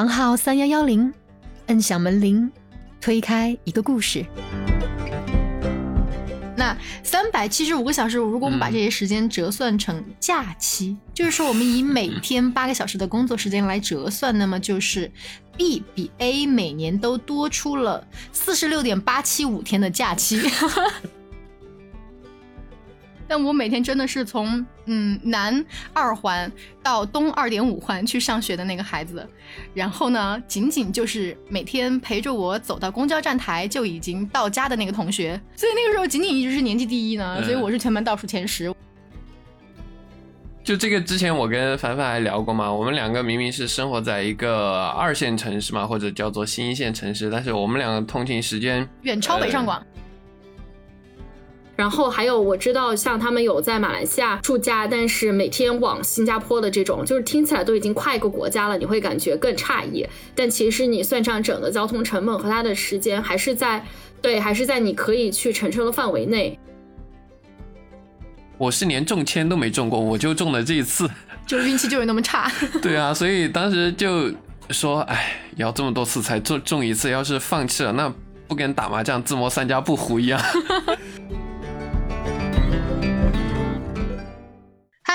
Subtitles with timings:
[0.00, 1.12] 房号三幺幺零，
[1.66, 2.50] 摁响门铃，
[3.02, 4.24] 推开一个故事。
[6.56, 15.12] 那三百七十五个小时，如果我们把这些时间折算成假期，就是说我们以每天八个小时的工作时间来折算，那么就是
[15.58, 20.40] B 比 A 每年都多出了四十六点八七五天的假期。
[23.30, 26.50] 但我每天真的是从嗯南二环
[26.82, 29.24] 到东二点五环去上学的那个孩子，
[29.72, 38.74] 然后呢，仅仅就是每天陪着我走到公交站台就已经到家的那个同学，所以那个时候仅仅一直是年级第一呢，所以我是全班倒数前十。
[40.64, 49.80] 就这个之前我跟凡凡还聊过嘛，我们两个明明是生活在一个二线城市嘛，或者叫做新一线城市，但是我们两个通勤时间远超北上广。
[51.80, 60.06] 然后还有我知道，像他们有在马来西亚住家，但是每天往新加坡的这种，就是听起来都已经跨一个国家了，你会感觉更诧异。
[60.34, 63.82] 但其实你算上整个交通成本和它的时间，还是在
[64.20, 66.58] 对，还是在你可以去承受的范围内。
[68.58, 71.08] 我是连中签都没中过，我就中了这一次，
[71.48, 72.52] 就运气就是那么差。
[72.82, 74.30] 对啊，所以当时就
[74.68, 78.12] 说，哎，要这么多次才中中一次，要是放弃了，那
[78.46, 80.38] 不跟打麻将自摸三家不胡一样。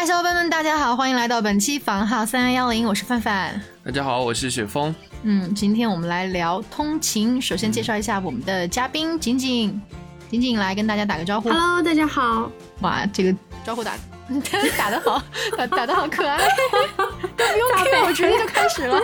[0.06, 3.60] 嗨，小伙伴们，大家好，欢迎来到本期房号三幺幺零，我是范范。
[3.84, 4.94] 大家好，我是雪峰。
[5.24, 7.42] 嗯，今天我们来聊通勤。
[7.42, 9.82] 首先介绍一下我们的嘉宾景景，
[10.30, 11.50] 景景来跟大家打个招呼。
[11.50, 12.52] Hello，大家好。
[12.82, 13.94] 哇，这个招呼打
[14.78, 15.24] 打得好，
[15.58, 16.38] 打打得好可爱。
[17.36, 19.02] 都不用 Q，我直接就开始了。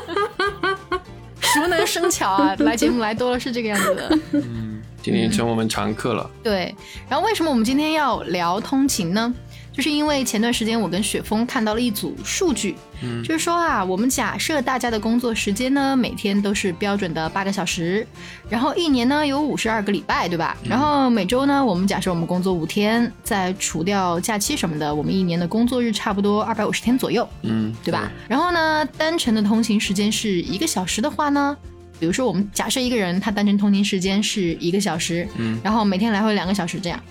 [1.42, 4.20] 熟能生巧啊，来节目来多了是这个样子的。
[4.34, 6.30] 嗯，今天成我们常客了。
[6.44, 6.76] 对，
[7.10, 9.34] 然后为什么我们今天要聊通勤呢？
[9.74, 18.06] 就是因为前段时间我跟雪峰看到了一组数据，嗯，就是说啊，我们假设大家的工作时间呢，每天都是标准的八个小时，
[18.50, 20.58] 然后一年呢有五十二个礼拜，对吧？
[20.64, 28.12] 然后每周呢，我们假设我们工作五天，再除掉假期什么的，我们一年的工作日差不多二百五十天左右，嗯，对吧？
[28.28, 31.56] 然后呢，单程的通勤时间是一个小时的话呢，
[31.98, 37.02] 比如说我们假设一个人他单程通勤时间是一个小时，嗯，然后每天来回两个小时这样。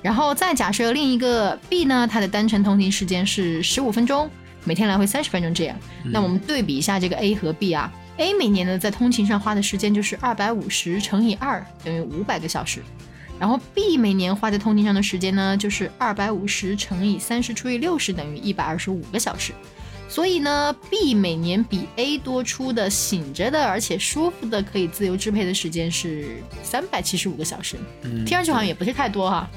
[0.00, 4.30] 然后再假设另一个 B 呢，它的单程通勤时间是十五分钟，
[4.64, 5.76] 每天来回三十分钟这样。
[6.04, 12.82] 那我们对比一下这个 A 和 B 啊，A 每年呢在通勤上花的时间就是二百五十乘以二等于五百个小时，
[13.40, 19.52] 然后 B 每年花在通勤上的时间呢就是二百五十乘以三十除以六十等于一百二十五个小时。
[20.08, 27.76] 所以呢，B 每年比 A 多出的醒着的而且舒服的可以自由支配的时间是三百七十五个小时，
[28.24, 29.48] 听上去好像也不是太多哈。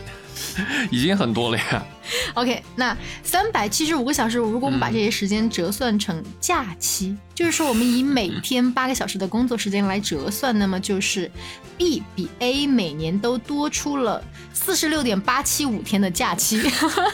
[0.89, 1.85] 已经很多了呀。
[2.33, 11.29] OK，那三百七十五个小时，如果我们把这些时间折算成假期，就是说我们以每天八个小时的工作时间来折算，那么就是
[11.77, 14.23] B 比 A 每年都多出了
[14.53, 16.59] 四十六点八七五天的假期。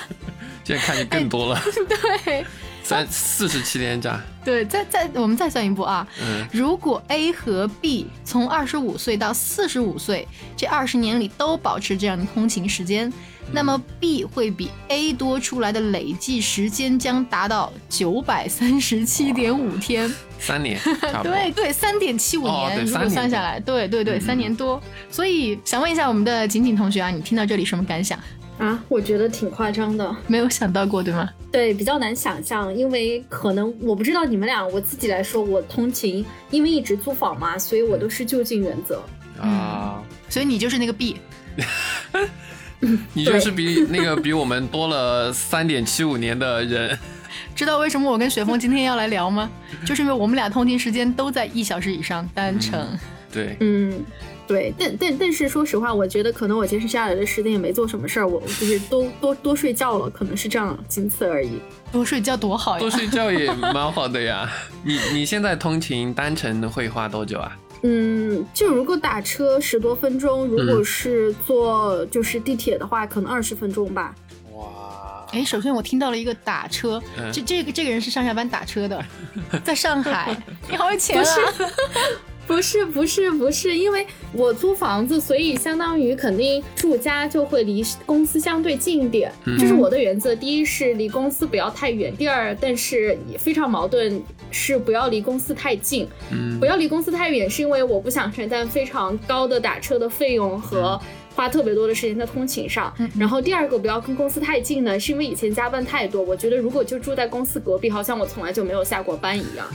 [0.63, 1.61] 现在看见更多了。
[2.23, 2.45] 对。
[2.87, 6.07] 三四十七天假，对，再再我们再算一步啊。
[6.21, 10.25] 嗯，如果 A 和 B 从二十五岁到四十五岁
[10.55, 13.11] 这二十年里都保持这样的通勤时间，
[13.51, 20.09] 那么 B 会比 A 多出来的累计时间将达到九百三十七点五天，
[20.39, 20.79] 三年，
[21.21, 24.81] 对对，三点七五年，如果算下来，对对对，三年多。
[25.11, 28.17] 所以想问一下我们的景景同学啊，你听到这里什么感想？
[28.57, 31.29] 啊，我觉得挺夸张的，没有想到过，对吗？
[31.51, 39.01] 对，比较难想象，因为可能我不知道你们俩，我自己来说，我通勤，因为一直租房嘛，所以我都是就近原则
[39.39, 40.01] 啊。
[40.29, 41.17] 所以你就是那个 B，
[43.13, 46.97] 你就是比那个比我们多了三点七五年的人。
[47.55, 49.49] 知道为什么我跟雪峰今天要来聊吗？
[49.85, 52.87] 就是因为我们俩通勤时间都在一小时以上单程。
[53.31, 54.03] 对，嗯。
[54.47, 61.59] 对，但但但是说实话，我觉得可能我坚持下来的时间也没做什么事儿，我就是多多多睡觉了，可能是这样，仅此而已。
[61.91, 62.79] 多睡觉多好呀！
[62.79, 64.49] 多睡觉也 蛮好的呀。
[64.83, 67.57] 你你现在通勤单程会花多久啊？
[67.83, 74.15] 嗯，就如果打车十多分钟，如果是坐就是地铁的话，可能二十分钟吧。
[74.53, 75.25] 哇！
[75.33, 77.01] 哎，首先我听到了一个打车，
[77.33, 79.05] 这这个这个人是上下班打车的，
[79.63, 80.35] 在上海，
[80.69, 81.23] 你好有钱啊！
[81.23, 81.69] 不是
[82.47, 90.33] 不是不是不是，因为我租房子，所以相当于肯定住家就会离公司相对近一点，这是我的原则。
[90.33, 96.07] 第一是离公司不要太远，第二但是也非常矛盾是不要离公司太近。
[96.31, 100.99] 嗯，不要离公司太远，是因为我不想承担非常高的打车的费用和
[101.37, 102.91] 花特别多的时间在通勤上。
[103.15, 109.67] 然后第二个不要跟公司太近呢，是因为以前加班太多，我觉得如果就住在公司隔壁，好像我从来就没有下过班一样，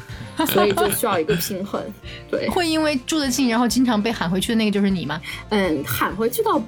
[0.49, 1.81] 所以就需要一个平衡。
[2.29, 5.21] 对， 会因为住得近，然后经常被喊回去的那个就是你吗？
[5.51, 6.61] 嗯，喊回去倒。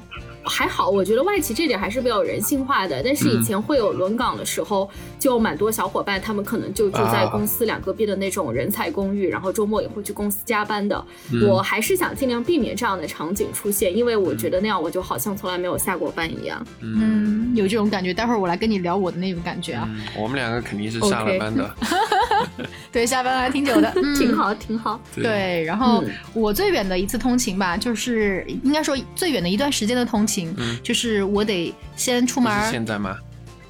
[0.45, 3.03] 还好，我觉得外企这点还是比较人性化的。
[3.03, 4.89] 但是以前会有轮岗的时候，
[5.19, 11.05] 就蛮多小伙伴，他们可能就住在公司两隔壁的那种人才公寓，然后周末也会去公司加班的。
[11.47, 16.65] 我还是想尽量避免这样的场景出现，因为我觉得那样我就好像从来没有下过班一样。
[16.81, 18.13] 嗯，有这种感觉。
[18.15, 19.89] 待会儿我来跟你聊我的那种感觉啊。
[20.17, 21.75] 我们两个肯定是下了班的。
[22.93, 25.01] 对，下班还挺久的， 挺好，挺好。
[25.15, 26.03] 对，然后
[26.33, 30.34] 我最远的一次通勤吧，就是应该说最远的一段时间的通勤，
[30.83, 32.71] 就是我得先出门。
[32.71, 33.17] 现在吗？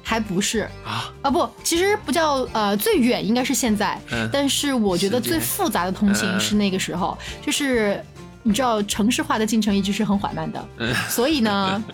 [0.01, 3.99] 还不是啊啊不，其实不叫呃最远，应该是现在。
[4.31, 7.99] 但是我觉得最复杂的通勤是那个时候，就是
[8.43, 10.67] 你知道城市化的进程一直是很缓慢的，
[11.09, 11.83] 所以呢。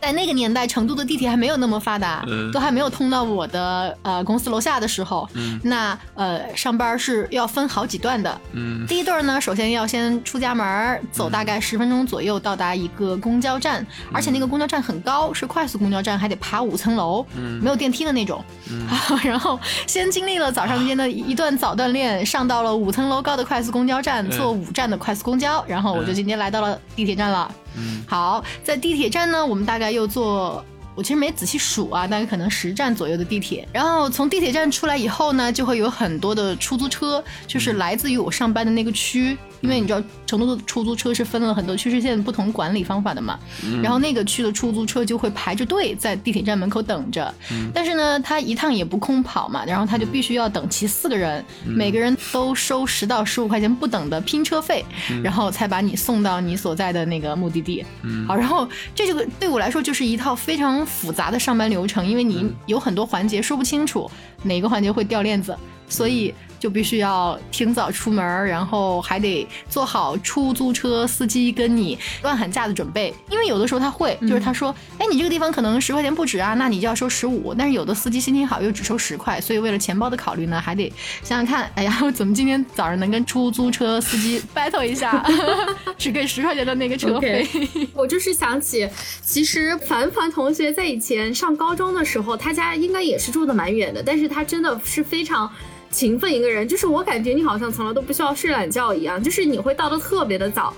[0.00, 5.28] 在那个年代，成都的地铁还没有那么发达，都还没有通到我的呃公司楼下的时候，
[5.62, 8.40] 那呃上班是要分好几段的。
[8.86, 17.24] 第一段呢，首先要先出家门，走大概十分钟左右到达一个公交站，而且那个公交站很高，是快速公交站，还得爬五层楼，
[17.60, 18.42] 没有电梯的那种。
[19.24, 27.52] 然后先经历了早上间的一段早锻炼，上到了五层楼高的快速公交站，坐五站的快速公交，然后我就今天来到了地铁站了。
[28.06, 33.66] 好，在地铁站呢，我们大概又坐，我其实没仔细数啊，大概可能十站左右的地铁。
[33.72, 39.36] 然后从地铁站出来以后呢，就会有很多的出租车，就是来自于我上班的那个区。
[39.60, 43.38] 因为你知道成都的出租车是分了很多区市县不同管理方法的嘛，
[43.82, 47.34] 然后那个区的出租车就会排着队在地铁站门口等着，
[47.74, 54.84] 但是呢，他一趟也不空跑嘛，然后他就必须要等齐四个人，每个人都收十到十五块钱不等的拼车费，
[55.22, 57.84] 然后才把你送到你所在的那个目的地。
[58.26, 64.10] 好，然后这就对我来说就是一套非常复杂的上班流程，因为你有很多环节说不清楚
[64.42, 65.56] 哪个环节会掉链子，
[65.88, 66.32] 所以。
[66.58, 77.54] 就必须要挺早出门，然后还得做好出租车司机跟你乱喊价的准备，因为有的时候他会，就是他说，哎，你这个地方可能十块钱不止啊，那你就要收十五。
[77.54, 85.24] 但是有的司机心情好又只收十块，所以为了钱包的考虑呢，还得想想看，哎呀，我怎么今天早上能跟出租车司机 battle 一下，
[85.96, 87.46] 只给十块钱的那个车 费。
[87.94, 88.88] 我就是想起，
[89.22, 95.50] 其实凡凡同学在以前上高中的时候，他家应该也是住的蛮远的，但是他真的是非常。
[95.90, 100.72] 勤奋一个人，就是我感觉你好像从来都不需要睡懒觉一样，就是你会到的特别的早。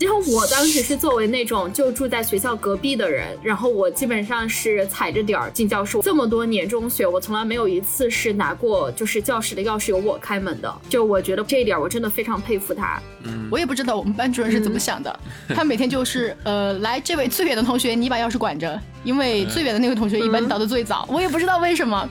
[0.00, 5.96] 然后我当时是作为那种就住在学校隔壁的人，然后我基本上是踩着点儿进教室。
[6.02, 10.74] 这么多年中学，我从来没有一次是拿过就是教室的钥匙由我开门的。
[10.88, 13.00] 就我觉得这一点我真的非常佩服他。
[13.22, 15.20] 嗯，我也不知道我们班主任是怎么想的，
[15.54, 21.06] 他每天就是呃来这位最远的同学，你把钥匙管着，因为最远的那个同学一般到的最早。
[21.08, 22.10] 我也不知道为什么。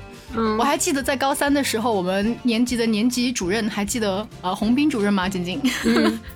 [0.58, 5.28] 我还记得在高三的时候，我们年级的年级主任还记得呃洪斌主任吗？
[5.28, 5.62] 晶晶，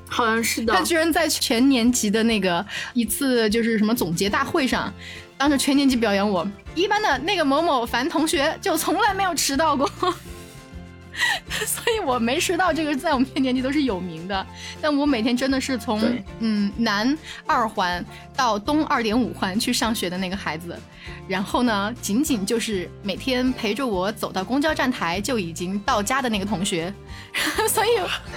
[0.08, 0.74] 好像是的。
[0.76, 4.94] 他居然在全年级的那个一次就是什么总结大会上，
[5.38, 6.48] 当着全年级表扬我。
[6.76, 9.90] 一班的那个某某凡同学就从来没有迟到过。
[11.66, 14.46] 所以我没迟到，这个在我们年级都是有名的。
[14.82, 16.02] 但我每天真的是从
[16.40, 18.04] 嗯南二环
[18.36, 20.78] 到东二点五环去上学的那个孩子，
[21.28, 26.94] 然后呢，仅仅就是每天陪着我走到公交站台就已经到家的那个同学。
[27.68, 27.90] 所以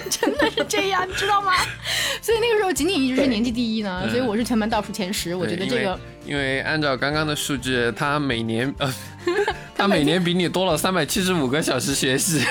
[0.09, 1.53] 真的是这样，你知道吗？
[2.21, 5.33] 所以那个时候仅仅一直是年级第一呢，所以我是全班倒数前十。
[5.35, 5.99] 我觉得这个。
[6.25, 8.93] 因为按照刚刚的数据，他每年呃，
[9.75, 12.43] 他每年比你多了三百七十五个小时学习。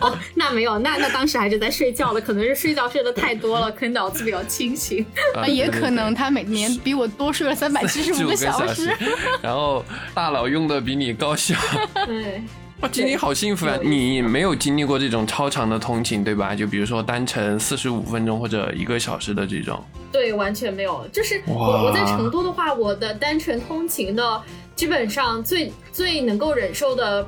[0.00, 5.06] 哦，那没有，那那当时还是在睡觉的，可能是睡觉睡得太多了，可能脑子比较清醒。
[5.34, 8.92] 啊，也可能他每年比我多睡了三百七十五个小时，
[9.42, 9.84] 然后
[10.14, 11.54] 大佬用的比你高效。
[12.06, 12.42] 对。
[12.80, 13.78] 哇，今天好幸福啊！
[13.82, 16.54] 你没有经历过这种超长的通勤，对吧？
[16.54, 19.82] 就比如说单程四十五分钟或者一个小时的这种。
[20.12, 21.08] 对，完全没有。
[21.10, 24.42] 就是我我在成都的话，我的单程通勤的
[24.74, 27.26] 基本上最最能够忍受的。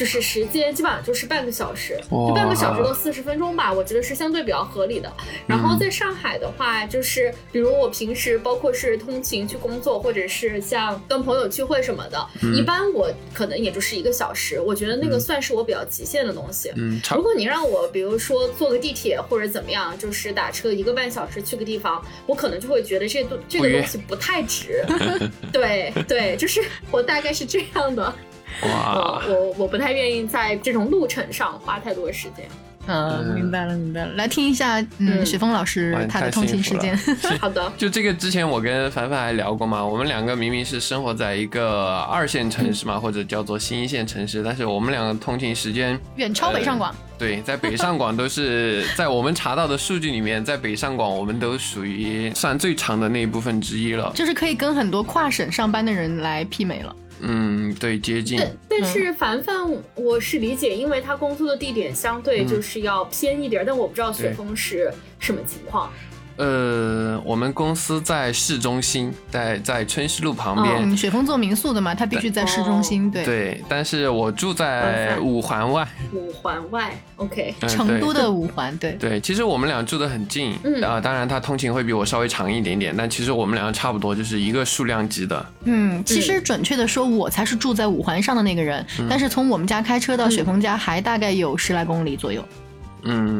[0.00, 5.12] 就是时间基本上就是半个小时，就半个小时到四十分钟吧，我觉得是相对比较合理的。
[5.46, 14.58] 然后在上海的话，就是比如我平时包括是通勤去工作，或者是像跟朋友聚会什么的，一般我可能也就是一个小时。
[14.58, 16.72] 我觉得那个算是我比较极限的东西。
[16.76, 24.82] 嗯，如果你让我比如说坐个地铁或者怎么样，就是打车一个半小时去个地方，我可能就会觉得这东这个东西不太值。
[25.52, 28.14] 对对，就是我大概是这样的。
[28.62, 32.46] 哇，我我不太愿意在这种路程上花太多时间。
[32.86, 34.12] 嗯，明白了，明白了。
[34.14, 36.98] 来听一下，嗯，雪峰老师他的通勤时间。
[37.38, 46.92] 好的，就这个之前我跟凡凡还聊过嘛，我们两个明明是生活在一个二线城市嘛，或者叫做新一线城市，但是我们两个通勤时间远超北上广。
[47.18, 56.96] 对，在北上广都是在我们查到的数据里面，在北上广我们都属于算最长的那一部分之一了，就是可以跟很多跨省上班的人来媲美了。
[57.20, 58.38] 嗯，对，接近。
[58.38, 59.56] 但但是凡凡，
[59.94, 65.92] 我是理解，因为他工作的地点相对就是要偏一点，但我不知道雪峰是什么情况。
[66.40, 70.96] 呃，我们公司在市中心，在在春熙路旁边。
[70.96, 73.10] 雪峰做民宿的嘛，他必须在市中心。
[73.10, 75.86] 对对，但是我住在五环外。
[76.14, 77.54] 五环外，OK。
[77.68, 79.20] 成都的五环，对对。
[79.20, 85.44] 其实我们俩住的很近，啊，当然他通勤会比我稍微长一点点，但其实我们两个差不多，就是一个数量级的。
[85.64, 92.42] 嗯，其实准确的说，我才是住在五环上的那个人，但是从我们家开车到雪峰家还大概有十来公里左右。
[92.42, 92.69] 嗯，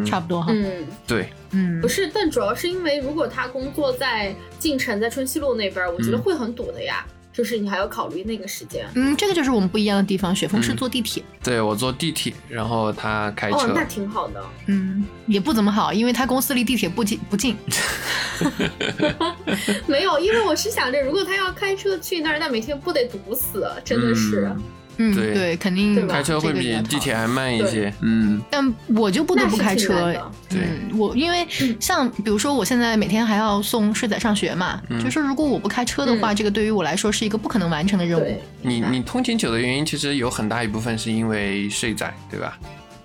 [0.07, 0.52] 差不多哈。
[0.52, 7.05] 嗯，对，嗯，不是，但主要是因为如果他工作在晋城，在春熙路那边，我觉得会很堵的呀。
[7.33, 8.85] 就是你还要考虑那个时间。
[8.95, 10.35] 嗯，这个就是我们不一样的地方。
[10.35, 13.57] 雪峰是坐地铁，对我坐地铁，然后他开车。
[13.57, 14.45] 哦，那挺好的。
[14.67, 17.57] 嗯，也不怎么好，因为他公司离地铁不近不近。
[19.87, 24.50] 没有，因为我是想着，如果他要开车去那儿，那每天不得堵死，真的是。
[24.57, 24.62] 嗯，
[25.14, 27.92] 对，肯定开车会比地铁还慢一些。
[28.00, 30.12] 嗯，但我就不得不开车。
[30.49, 30.61] 对，
[30.95, 31.47] 我因为
[31.78, 38.42] 像比如说，我现在每天还要送睡仔上学嘛，就是如果我不开车的话，这个对于我来说是一个不可能完成的任务。
[38.62, 42.59] 你你通勤久的原因，其实有很大一部分是因为睡仔，对吧？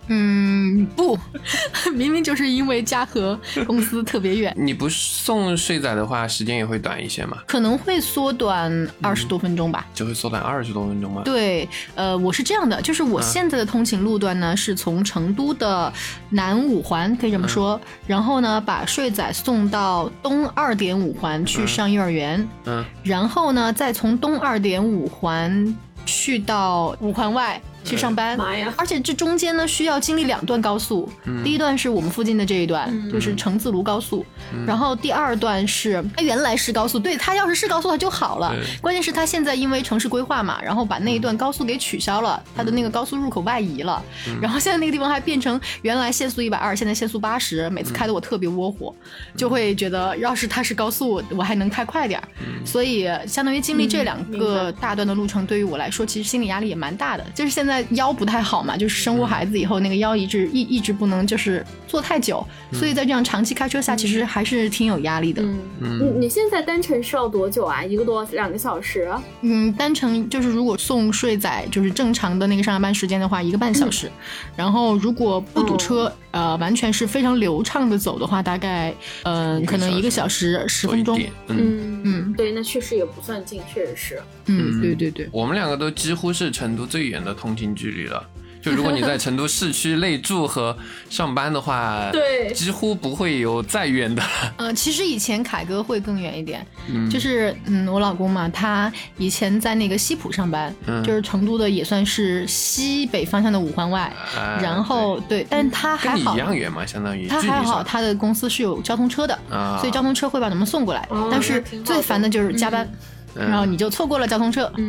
[0.08, 1.18] 嗯，不，
[1.94, 4.54] 明明就是因为家和公司特别远。
[4.58, 7.38] 你不送睡仔的话，时间也会短一些嘛？
[7.48, 9.86] 可能会缩短二十多分钟吧。
[9.94, 11.22] 就会缩短二十多分钟吗？
[11.26, 15.92] 对，呃，我是这样的，就是我现在的通勤路段呢，是从成都的
[16.30, 27.62] 南五环，可以这么说，然后呢，把睡仔送到东二点五环去上幼儿园，嗯，然后呢，再从东二点五环去到五环外。
[27.86, 28.74] 去上班，妈呀！
[28.78, 31.08] 而且这中间呢，需要经历两段高速。
[31.44, 34.26] 第一段是我们附近的这一段，就是成自泸高速。
[34.66, 38.54] 然后第二段是它原来是高速，对它要是是高速它就好了。
[38.82, 44.04] 关键是它现在因为城市规划嘛，然后把那一段高速给取消了，它的那个高速入口外移了。
[44.42, 47.70] 然后现在那个地方还变成原来限速一百二，现在限速八十。
[47.70, 48.94] 每次开的我特别窝火，
[49.38, 52.28] 就会觉得要是它是高速，我还能开快点儿。
[52.66, 57.24] 所以相当于经历这两个大段的路程，对于我来说，其实心理压力也蛮大的。
[57.36, 57.75] 就是现在。
[57.92, 65.42] 腰不太好嘛，就是生过孩子以后，那个腰一直一一直不能就是坐太久，所以在这样长期开车下，其实还是挺有压力的。
[65.44, 67.84] 嗯，你你现在单程是要多久啊？
[67.84, 69.10] 一个多两个小时？
[69.42, 74.10] 嗯，单程就是如果送睡仔，就是正常的那个上下班时间的话，一个半小时。
[74.56, 81.20] 然后如果不堵车，呃，完全是非常流畅的走的话，大概嗯，可能一个小时十分钟。
[81.48, 84.22] 嗯嗯，对，那确实也不算近，确实是。
[84.48, 88.22] 嗯，对对对，我们两个都几乎是成都最远的通勤距离了。
[88.62, 90.76] 就如果你在成都市区内住和
[91.08, 94.24] 上班的话， 对，几乎不会有再远的。
[94.58, 104.12] 呃，其实以前凯哥会更远一点，嗯就是嗯，我老公嘛，他以前在那个西浦上班，就是成都的也算是西北方向的五环外。
[104.60, 109.40] 然后对，但他还好，一样远嘛，相当于他还好，他的公司是有交通车的，
[109.80, 111.08] 所以交通车会把他们送过来。
[111.30, 112.90] 但是最烦的就是加班。
[113.36, 114.72] 然后你就错过了交通车，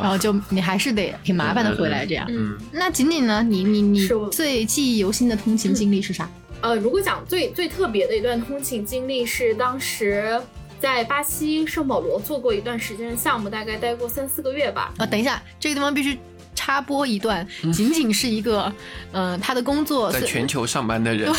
[0.00, 2.26] 然后就你还是得挺麻烦的回来这样。
[2.28, 6.28] 嗯，那仅仅呢，你你你最记忆犹新的通勤经历是啥？
[6.60, 10.40] 呃，如果讲最最特别的一段通勤经历是当时
[10.80, 14.92] 在巴西圣保罗做过一段时间的项目，大概待过三四个月吧。
[14.98, 16.18] 啊，等一下，这个地方必须
[16.54, 18.72] 插播一段，仅仅是一个，
[19.12, 21.32] 嗯，他的工作在全球上班的人。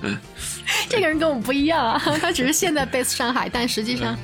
[0.00, 0.10] 对，
[0.88, 4.16] 这个人跟我们不一样啊，他只是现在 base 上海，但实际上。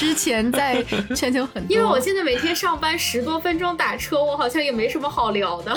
[0.00, 0.82] 之前在
[1.14, 5.76] 全球很多，因为我现在每天上班十多分钟打车，我好像也没什么好聊的。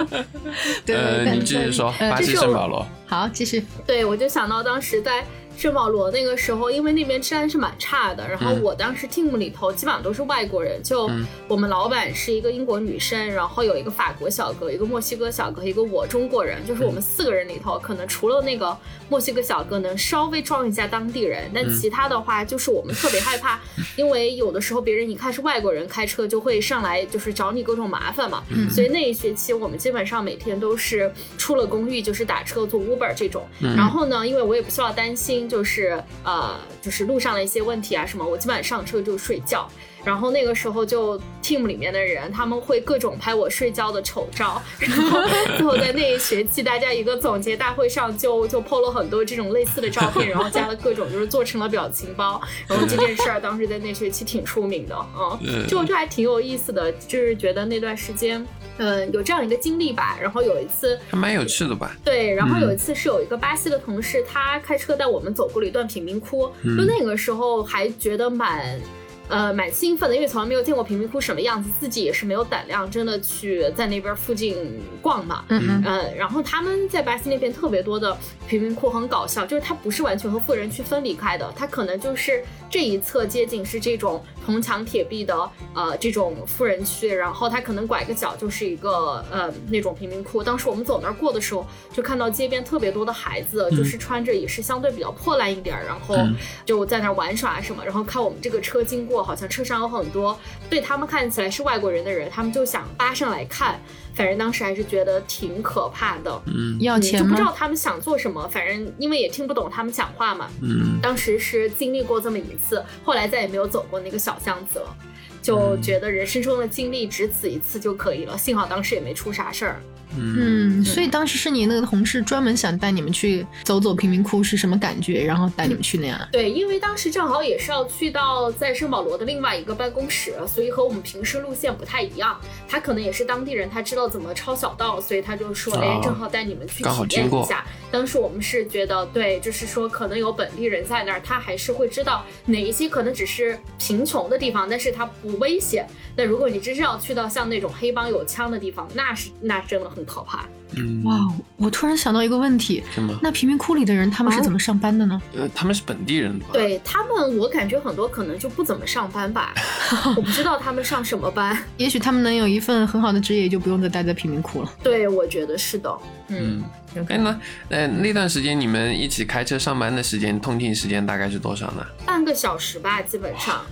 [0.86, 2.86] 对，你继续说，巴西圣保罗。
[3.06, 3.66] 好，继续。
[3.86, 5.22] 对，我就想到当时在。
[5.58, 11.10] 圣保罗那个时候，因为那边治安是蛮差的，然后我当时 team 里头基本上都是外国人，就
[11.48, 18.76] 我们老板是一个英国女生，然后有一个法国小哥，一个墨西哥小哥，一个我中国人，就是我们四个人里头，可能除了那个
[19.08, 23.58] 墨西哥小哥能稍微装一下当地人，但其他的话就是我们特别害怕，
[23.96, 33.44] 因为有的时候别人一看是外国人开车，就会上来就是找你各种麻烦嘛，所以那一学期我们基本上每天都是出了公寓就是打车做 Uber 这种，
[33.76, 35.47] 然后呢，因为我也不需要担心。
[35.48, 39.68] 就是呃，就是路上的一些问题啊什么，我基本上上车就睡觉。
[40.04, 45.20] 然后那个时候就 team 里面的人他们会各种拍我睡觉的丑照， 然后
[45.56, 58.44] 最后在那一学期大家一个总结大会上就 就 po 了很多这种类似的照片，然后加了各种就是做成了表情包，然后这件事儿当时在那学期挺出名的，嗯，就就还挺有意思的，就是觉得那段时间。
[58.80, 60.16] 嗯，有这样一个经历吧。
[60.22, 61.96] 然后有一次还蛮有趣的吧？
[62.04, 68.80] 对，然后有一次是有一个巴西的同事，他开车带我们走过了一段贫民窟，就那个时候还觉得蛮。
[69.28, 75.44] 呃，蛮兴奋的，因为从来没有见过贫民窟什么样子，自己也是没有胆量真的去在那边附近逛嘛。
[75.48, 76.16] 嗯嗯。
[76.16, 78.16] 然后他们在巴西那边特别多的
[78.48, 90.42] 贫民窟，很搞笑，就是它不是完全和富人区分离开的，它可能就是这一侧街景是这种铜墙铁壁的呃这种富人区，然后它可能拐个角就是一个呃那种贫民窟。
[90.42, 96.16] 当时我们走那儿过的时候，就看到街边特别多的孩子，就是穿着也是相对比较破烂一点，然后
[96.64, 99.17] 就在那儿玩耍什么，然后看我们这个车经过。
[99.22, 103.80] 好像车上有很多对他们看起来是外国人的人，他们就想扒上来看。
[104.14, 106.42] 反正当时还是觉得挺可怕的。
[106.46, 108.48] 嗯，要钱就不知道他们想做什么。
[108.48, 110.48] 反正因为也听不懂他们讲话嘛。
[110.60, 114.96] 嗯，当时是经历过这么一次，后来再也没有走过那个小巷子了，
[115.40, 118.36] 就觉得人生中的经历只此一次就可以了。
[118.36, 119.80] 幸好当时也没出啥事儿。
[120.16, 126.18] 嗯，所以当时是你那个同事专门想带你们去走走贫民窟是什么感觉，然后带你们去那样。
[126.32, 132.38] 对，因为当时正好也是要去到在圣保罗的另外一个办公室，所以和我们平时路线不太一样。
[132.68, 137.64] 他可能也是当地人，他知道怎么抄小道，所以他就说，哎，正好带你们去体验一下。
[137.90, 145.86] 当时我们是觉得，对，就是说可能有本地人在那儿，他还是会知道哪一些可能只是贫穷的地方，但是他不危险。
[146.16, 150.44] 那如果你真是要去到像那种黑帮有枪的地方，那是那真的很可怕。
[150.76, 151.18] 嗯，哇，
[151.56, 153.18] 我突然想到一个问题，什么？
[153.20, 155.20] 那贫民窟里的人他们是怎么上班的呢？
[155.34, 156.46] 呃，他们是本地人吧？
[156.52, 159.52] 对他们，我感觉很多可能就不怎么上班吧。
[160.14, 161.58] 我不知道他们上什么班。
[161.78, 164.72] 也许他们能有一份很好的职业，就不用再待在贫民窟了。
[164.82, 165.98] 对，我觉得是的。
[166.28, 166.62] 嗯，
[167.08, 167.40] 哎，那
[167.70, 171.84] 呃那段时间你们一起开车上班的时间，通勤时间大概是多少呢？
[172.04, 173.62] 半个小时吧，基本上。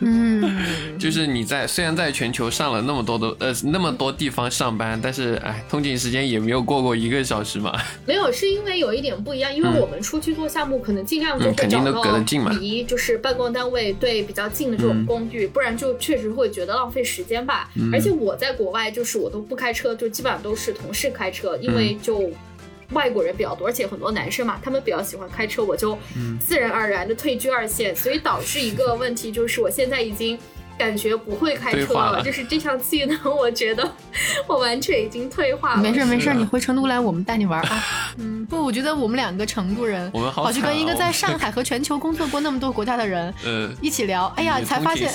[0.00, 0.64] 嗯，
[0.98, 7.72] 就是你在虽然在全球上了那么多的呃那么多地方上班，但是哎，通勤时间也没有过过一个小时嘛。
[8.06, 12.18] 没有，是因为有一点不一样，因为我们出去做项目，可能尽量就会找到
[12.60, 17.70] 离就是办公单位对比较近的这种公寓，不然就确实会觉得浪费时间吧。
[17.92, 22.30] 而且我在国外就是我都不开车，就基本上都是同事开车，因为就。
[22.92, 25.98] 外国人比较多，而且很多男生嘛，他们比较喜欢开车，我就
[26.40, 30.38] 自然而然的退居二线，所以导致一个问题就是，我现在已经。
[30.78, 33.82] 感觉不会开车了，就是这项技能，我觉得
[34.46, 35.82] 我完全已经退化了。
[35.82, 37.84] 没事没事，你回成都来，我们带你玩啊。
[38.16, 44.32] 嗯，不，我觉得我们两个成都人，我们好去跟一个在上海和全球工作过那么多国家的人， 呃，一起聊。
[44.36, 45.12] 哎呀，才发现，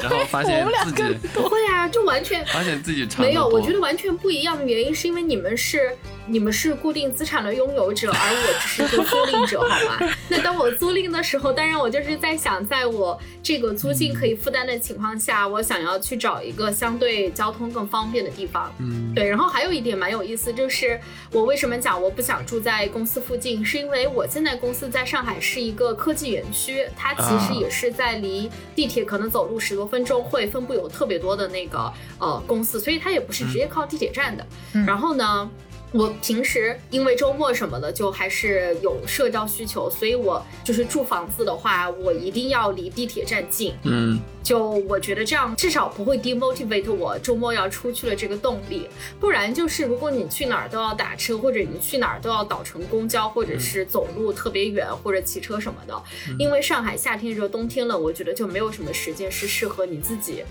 [0.00, 3.48] 然后发现自己不会啊，就完全发现自己没有。
[3.48, 5.90] 我觉得完全不一样的原因是因为你们是
[6.30, 10.14] 你们是固定资产的拥有者，而我只是个租赁者，好吗？
[10.30, 14.96] 那当我租赁的时候，当然我就是在想，在我这个租金可以负担的情。
[15.00, 18.70] 况下，我想要去找一个相对交通更方便的地方。
[18.78, 19.26] 嗯，对。
[19.26, 21.00] 然后还有一点蛮有意思，就是
[21.32, 34.46] 我为什么讲我不想住在公司附近，是因为我现在公司在上海是一个科技园区，它其实也是在离地铁可能走路十多分钟，会分布有特别多的那个呃公司，所以它也不是直接靠地铁站的。
[34.86, 35.50] 然后呢？
[35.92, 43.74] 我平时因为周末什么的，就还是有社交需求，所以我就是住房子的话，我一定要离地铁站近。
[43.82, 48.88] 嗯，就我觉得这样至少不会 demotivate 我周末要出去的这个动力。
[49.18, 56.02] 不然就是如果你去哪儿都要打车，或者你去哪儿都要倒乘公交，或者是走路特别远，或者骑车什么的。
[56.38, 60.44] 因为上海夏天热，冬天冷，我觉得就没有什么时间是适合你自己。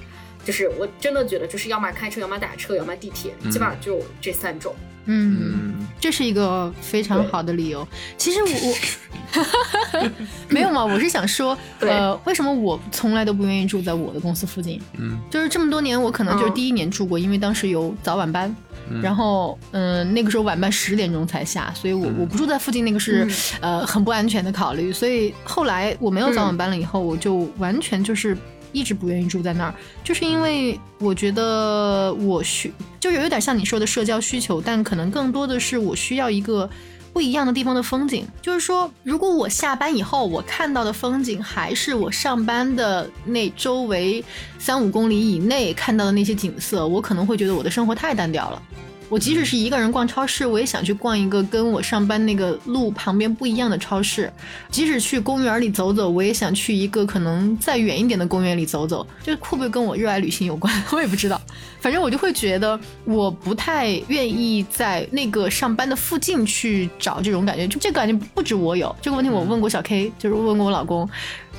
[0.45, 4.73] 就是我真的觉得，就是要么开车，要么打车，要么地铁，基本上就这三种。
[5.06, 7.88] 嗯，这是一个非常好的理由。
[8.15, 10.10] 其实我我
[10.49, 14.80] 没有嘛，我是想说，呃，为什么我从来都不愿意住在我的公司附近？
[14.99, 18.56] 嗯，就是这么多年，我可能就是第一年住过，因为当时有早晚班，
[19.02, 23.28] 然后嗯，那个时候晚班十点钟才下，所以我我不住在附近，那个是
[23.62, 24.93] 呃很不安全的考虑。
[24.93, 28.38] 所以后来我没有早晚班了以后，我就完全就是。
[28.71, 36.69] 一直不愿意住在那儿，就是因为我觉得我需就有有点像你说的社交需求，但可能更多的是我需要一个
[37.12, 38.27] 不一样的地方的风景。
[38.41, 44.23] 就是说，如果我下班以后我看到的风景还是我上班的那周围
[44.58, 48.62] 三五公里以内看到的那些景色，我可能会觉得我的生活太单调了。
[49.09, 54.31] 我即使是一个人逛超市，我也想去逛一个跟我上班那个路旁边不一样的超市。
[54.69, 59.05] 即使去公园里走走，我也想去一个可能再远一点的公园里走走。
[59.23, 60.71] 这会不会跟我热爱旅行有关？
[60.93, 61.41] 我也不知道。
[61.79, 67.67] 反正我就会觉得，我不太愿意在那个上班的附近去找这种感觉。
[67.67, 71.09] 就这个感觉不止我有这个问题，我问过小 K，就是问过我老公。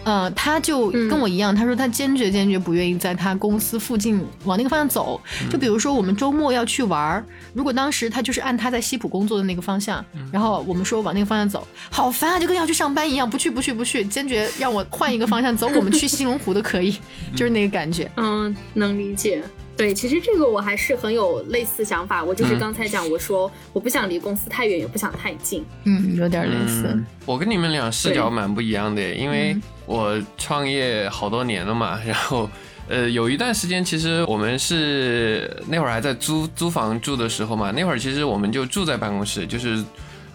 [0.04, 5.20] 呃，他就跟我一样，他说他坚决坚决不愿意在他公司附近往那个方向走。
[5.50, 16.96] 就比如说我们周末要去玩儿，如果当时他就是按他在西浦工作的那个方向，然后我们说往那个方向走，好烦啊，就跟要去上班一样，不去不去不去，坚决让我换一个方向走，我们去西龙湖都可以，
[17.36, 18.10] 就是那个感觉。
[18.16, 19.42] 嗯，能理解。
[19.76, 22.22] 对，其实这个我还是很有类似想法。
[22.22, 25.64] 我就是刚才讲，我说我不想离公司太远，也不想太近。
[25.84, 27.02] 嗯，有点类似。
[27.24, 29.56] 我跟你们俩视角蛮不一样的，因为
[29.90, 31.98] 我创业好多年了嘛。
[32.06, 32.48] 然后，
[32.88, 37.72] 呃，有一段时间，其实我们是那会儿还在租租房住的时候嘛。
[37.72, 39.84] 那会儿其实我们就住在办公室，就是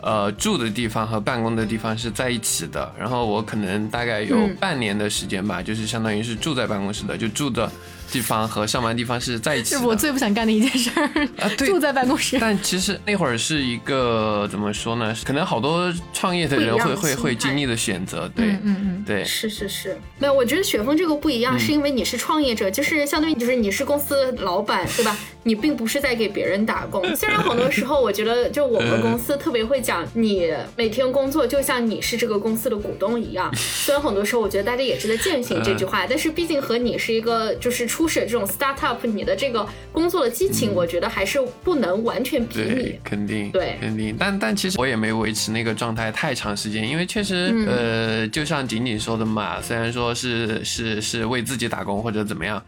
[0.06, 2.90] 呃住的地方和办公的地方是在一起的。
[2.98, 7.70] 然后我可能大概有半年的时间吧，就是相当于是住在办公室的，就住的。
[8.12, 11.06] 地方和上班地方是在一起，是我最不想干的一件事儿
[11.40, 11.50] 啊！
[11.58, 12.38] 住在办公室。
[12.40, 15.14] 但其实那会儿是一个怎么说呢？
[15.26, 18.30] 可能好多创业的人会会会经历的选择。
[18.36, 19.98] 对，嗯嗯，对，是是是。
[20.20, 25.18] 没有，我觉得雪峰这个不一样，是因为你是创业者，就是相当于就是你是公司老板，对吧？
[25.42, 27.04] 你并不是在给别人打工。
[27.16, 33.54] 虽然很多时候我觉得，就我们公司特别会讲，你每天工作就像你是这个公司的股东一样。
[33.56, 43.00] 虽然很多时候我觉得大家也是在践行这句话，但是毕竟和你是一个就是初始这种 startup，你的这个工作的激情，我觉得还是不能完全比拟。
[43.04, 44.16] 肯定，对，肯定。
[44.18, 52.64] 但但其实我也没维持那个状态太长时间，因为确实，呃，就像仅仅说的嘛，虽然说是是是为自己打工或者怎么样。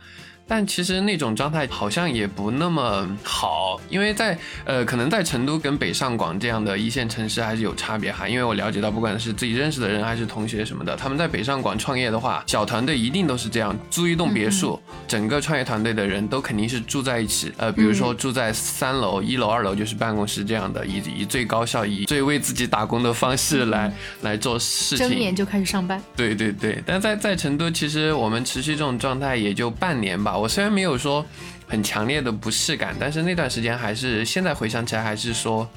[0.48, 8.28] 但其实那种状态好像也不那么好，因为在呃，可能在成都跟北上广这样的一线城市还是有差别哈。
[8.28, 17.52] 因为我了解到，不管是自己认识的人还是同学什么的，他们在北上广创业的话，小团队一定都是这样，租一栋别墅，整个创业团队的人都肯定是住在一起。
[17.58, 25.10] 呃，比如说住在三楼，一楼、二楼就是办公室这样的，以以最高效、以最为自己打工的方式来来做事情。
[25.10, 26.02] 睁眼就开始上班。
[26.16, 30.37] 对对对，但在在成都，其实我们持续这种状态也就半年吧。
[30.38, 31.26] 我虽然没有说
[31.68, 35.68] 很强烈的不适感，但是那段时间还是现在回想起来还是说，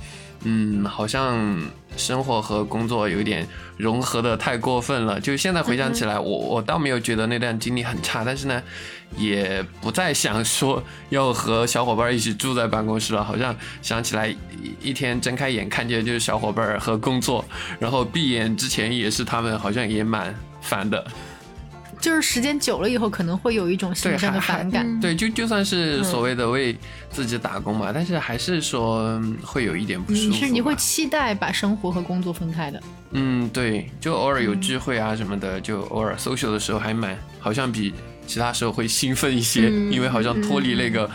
[0.44, 1.60] 嗯，好像
[1.96, 3.46] 生活和工作有点
[3.76, 5.20] 融合的太过分了。
[5.20, 8.62] 就现在回想起来，我我倒没有觉得那段经历很差，但是呢，
[9.16, 13.24] 也不再想说要和小伙伴一起住在办公室了。
[13.24, 14.36] 好像想起来一
[14.80, 17.44] 一天睁开眼看见就是小伙伴和工作，
[17.78, 21.04] 然后闭眼之前也是他们，好像也蛮烦的。
[22.00, 25.00] 就是时间久了以后，可能会有一种心生的反感。
[25.00, 26.76] 对，就就算是所谓的为
[27.10, 30.36] 自己打工嘛，但是还是说会有一点不舒服。
[30.36, 32.82] 是你会期待把生活和工作分开的。
[33.12, 37.92] 嗯，对，就偶尔有聚会啊什么的，就偶尔 social 的时候还蛮，好像比。
[38.30, 41.10] 其他时候会兴奋一些，因为好像脱离那个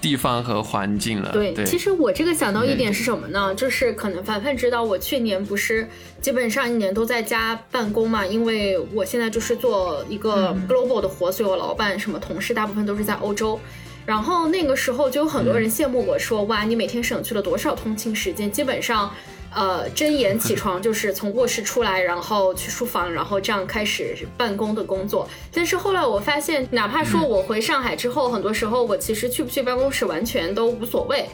[0.00, 1.32] 地方和环境了。
[1.32, 3.52] 对，其实我这个想到一点是什么呢？
[3.56, 5.88] 就是可能凡凡知道，我去年不是
[6.20, 13.58] 基本上一年都在家办公嘛，因为我现在就是做一个 global 的活，所以我老板什么同事大部分都是在欧洲。
[14.06, 18.48] 然后那个时候就有很多人羡慕我说，哇，你每天省去了多少通勤时间？
[18.48, 19.12] 基本上。
[19.54, 25.28] 呃，睁眼起床就是从卧室出来，然后去书房，然后这样开始办公的工作。
[25.52, 31.24] 但是后来我发现，哪怕说我回上海之后，很多时候我其实去不去办公室完全都无所谓，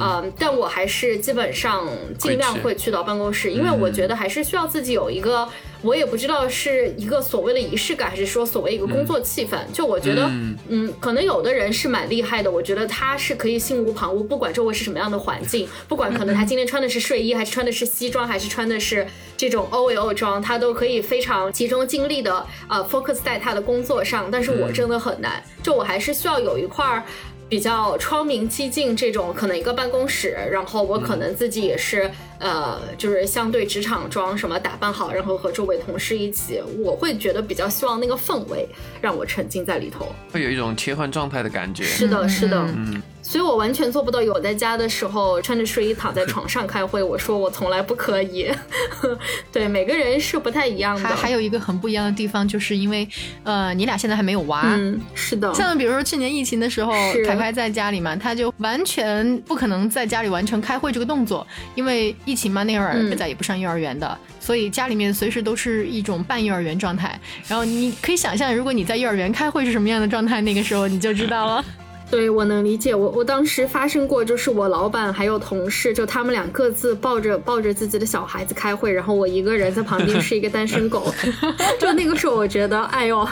[0.00, 1.86] 嗯，但我还是基本上
[2.18, 5.46] 尽量会去到办公室，因为我觉得还是需要自己有一个。
[5.82, 9.56] 我也不知道是一个所谓的仪式感，还是说所谓一个工作气氛。
[9.72, 10.30] 就我觉得，
[10.68, 12.50] 嗯，可能有的人是蛮厉害的。
[12.50, 24.28] 我觉得他是可以心无旁骛，不管周围是什么样的环境， 不管可能他今天穿的是睡衣，还是穿的是西装，还是穿的是这种 OL 装，他都可以非常集中精力的呃 focus 在他的工作上。
[24.30, 27.04] 但是我真的很难，就我还是需要有一块儿。
[27.48, 38.68] 比较窗明几净这种，可能一个办公室，然后我可能自己也是，呃，就是相对职场装什么打扮好，然后和周围同事一起，我会觉得比较希望那个氛围
[39.00, 41.84] 让我沉浸在里头，会有一种切换状态的感觉。
[41.84, 43.02] 是的，是的，嗯。
[43.26, 44.22] 所以我完全做不到。
[44.22, 48.50] 有在家的时候穿着睡衣躺在床上开会，我说我从来不可以。
[49.52, 51.08] 对，每个人是不太一样的。
[51.08, 53.06] 还还有一个很不一样的地方，就是因为
[53.44, 54.62] 呃，你俩现在还没有娃。
[54.64, 55.52] 嗯，是的。
[55.54, 56.92] 像比如说去年疫情的时候，
[57.26, 67.18] 凯凯在家里嘛，他就完全不可能在家里完成开会这个动作，因为疫情嘛，那会儿再也不上幼儿园的，所以家里面随时都是一种半幼儿园状态。
[67.46, 71.64] 然后你可以想象，如果你在幼儿园开会是什么样的状态，那个时候你就知道了。
[72.08, 81.12] 对我能理解，我我当时发生过，就是我老板还有同事，就他们俩各自抱着抱着自己的小孩子开会，然后我一个人在旁边是一个单身狗，
[81.80, 83.28] 就那个时候我觉得，哎呦，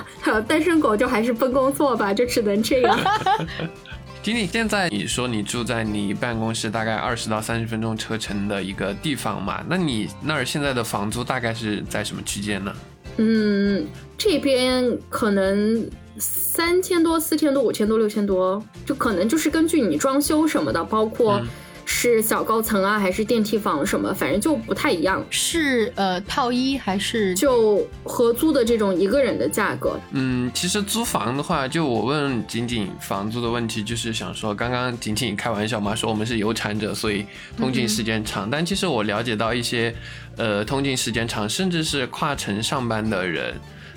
[0.49, 2.99] 单身狗就还是分工作吧，就只能这样。
[4.23, 9.63] 经理，现在你说你住在你办公室大概二十到三十分钟车程的一个地方嘛？
[9.69, 12.75] 那你那儿现在的房租大概是在什么区间呢？
[13.19, 13.87] 嗯，
[14.19, 15.87] 这边可能
[16.19, 21.41] 三千多、四千多、五千多、六千多，就可能就是根据你装修什么的，包括。
[21.87, 24.13] 是小高层啊，还是电梯房什么？
[24.15, 25.23] 反正就不太一样。
[25.29, 30.01] 是呃套一还是就合租的这种一个人的价格？
[30.13, 38.49] 嗯，其实租房的话，就我问仅仅房租的问题，就是想说，刚刚仅仅开玩笑嘛，说我们是有产者，所以通勤时间长。
[38.49, 39.95] 但其实我了解到一些，
[40.39, 43.55] 呃，通勤时间长，甚至是跨城上班的人。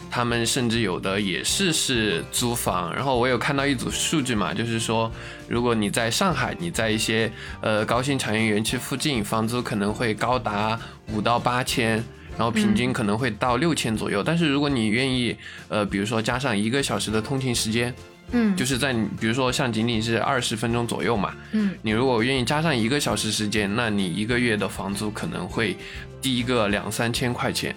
[0.10, 5.12] 他们甚至有的也是是租房，然后我有看到一组数据嘛，就是说，
[5.48, 10.80] 如果你在上海，你在一些呃高新产业园区附近，房租可能会高达
[11.14, 12.04] 五到八千，
[12.38, 14.24] 然后平均可能会到六千左右。
[14.24, 15.36] 但是如果你愿意，
[15.68, 17.94] 呃，比如说加上一个小时的通勤时间，
[18.32, 25.78] 嗯，就是在你比如说像仅仅是二十分钟左右嘛，嗯，你如果愿意加上一个小时时间，那你一个月的房租可能会
[26.22, 27.76] 低一个两三千块钱。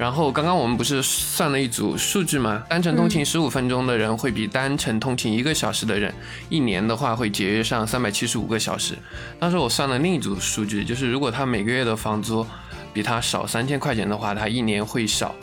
[0.00, 2.64] 然后刚刚我们不是算了一组数据吗？
[2.70, 6.10] 单程通勤十五分钟的人会比单程通勤一个小时的人，
[6.48, 8.94] 一年的话会节约上三百七十五个小时。
[9.38, 12.46] 当时我算了另一组数据，就是如果他每个月的房租
[12.94, 15.34] 比他少三千块钱的话，他一年会少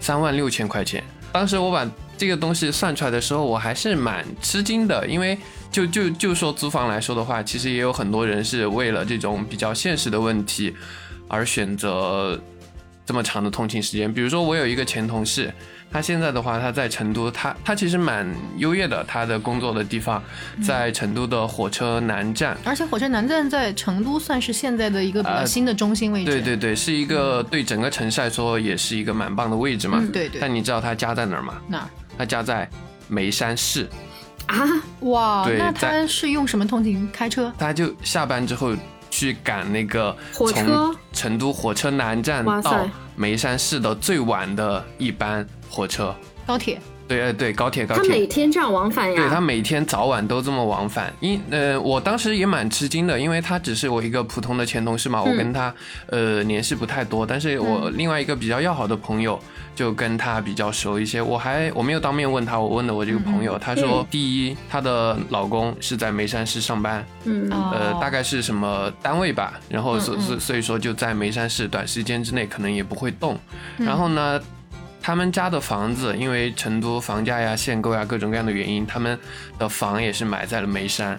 [0.00, 1.04] 三万六千块钱。
[1.30, 1.86] 当时我把
[2.16, 5.36] 这个东西算出来的时候，我还是蛮吃惊的，因为
[5.70, 10.74] 就就就说租房来说的话，其实也有很多人是为了这种比较现实的问题
[11.28, 12.40] 而选择。
[13.10, 15.52] 这么长的通勤时间，比如说我有一个前同事，
[15.90, 18.24] 他现在的话他在成都，他他其实蛮
[18.56, 20.22] 优越的，他的工作的地方
[20.64, 30.40] 在成都的火车南站，而且火车南站在成都算是现在的一个比较新的中心位置，对对对，是一个对整个城市来说也是一个蛮棒的位置嘛，对对。
[30.40, 31.60] 但你知道他家在哪儿吗？
[31.66, 31.90] 哪儿？
[32.16, 32.70] 他家在
[33.08, 33.88] 眉山市
[34.46, 34.56] 啊，
[35.00, 37.10] 哇，那他是用什么通勤？
[37.12, 37.52] 开车？
[37.58, 38.72] 他就下班之后。
[39.12, 46.14] 去赶那个从成都火车南站到眉山市的最晚的一班火车，
[46.46, 46.80] 高铁。
[47.10, 48.04] 对，对，高铁，高铁。
[48.04, 49.16] 他每天这样往返呀？
[49.20, 51.12] 对他每天早晚都这么往返。
[51.18, 55.74] 因呃，我当时也蛮吃惊的，因为他只是我一个普通的前同事嘛，我跟他
[56.06, 57.26] 呃联系不太多。
[57.26, 59.36] 但是我另外一个比较要好的朋友
[59.74, 61.20] 就跟他比较熟一些。
[61.20, 69.58] 我还我没有当面问他，我问的我这个朋友，他说第一，她的老公是在眉山市上班，嗯，呃，大概是什么单位吧。
[69.68, 73.36] 然后所所所以说就在眉山市，短时间之内可能也不会动。
[73.76, 74.40] 然后呢？
[75.02, 79.18] 他们家的房子，因为成都房价呀、限购呀各种各样的原因，他们
[79.58, 81.18] 的房也是买在了眉山。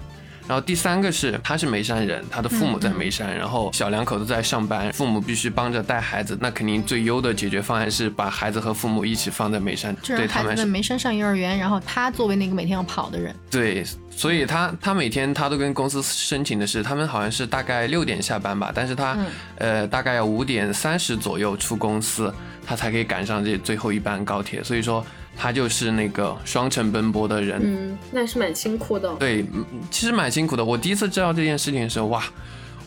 [0.51, 19.17] 然后第三个是，他是眉山人，他的父母在眉山，然后小两口都在上班，父母必须帮着带孩子，那肯定最优的解决方案是把孩子和父母一起放在眉山，对他们在眉山上幼儿园，然后他作为那个每天要跑的人，对，所以他他每天他都跟公司申请的是，他们好像是大概六点下班吧，但是他
[19.57, 22.29] 呃大概要五点三十左右出公司。
[22.63, 25.03] 他才可以赶上这最后一班高铁，所以说
[25.37, 27.59] 他就是那个双城奔波的人。
[27.63, 29.13] 嗯，那是蛮辛苦的。
[29.15, 29.45] 对，
[29.89, 30.63] 其实蛮辛苦的。
[30.63, 32.23] 我第一次知道这件事情的时候，哇，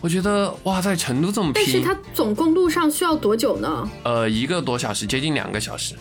[0.00, 1.62] 我觉得哇，在成都这么拼。
[1.64, 3.90] 但是他总共路上需要多久呢？
[4.04, 5.94] 呃，一个多小时，接近两个小时。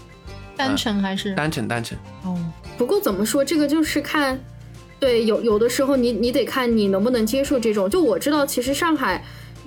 [0.56, 1.34] 单程还是？
[1.34, 1.98] 单程，单程。
[2.24, 2.38] 哦。
[2.78, 4.40] 不过怎么说，这个就是看，
[5.00, 7.90] 对，有有的时候你你得看你能不能接受这种。
[7.90, 9.24] 就我知道，其实上海。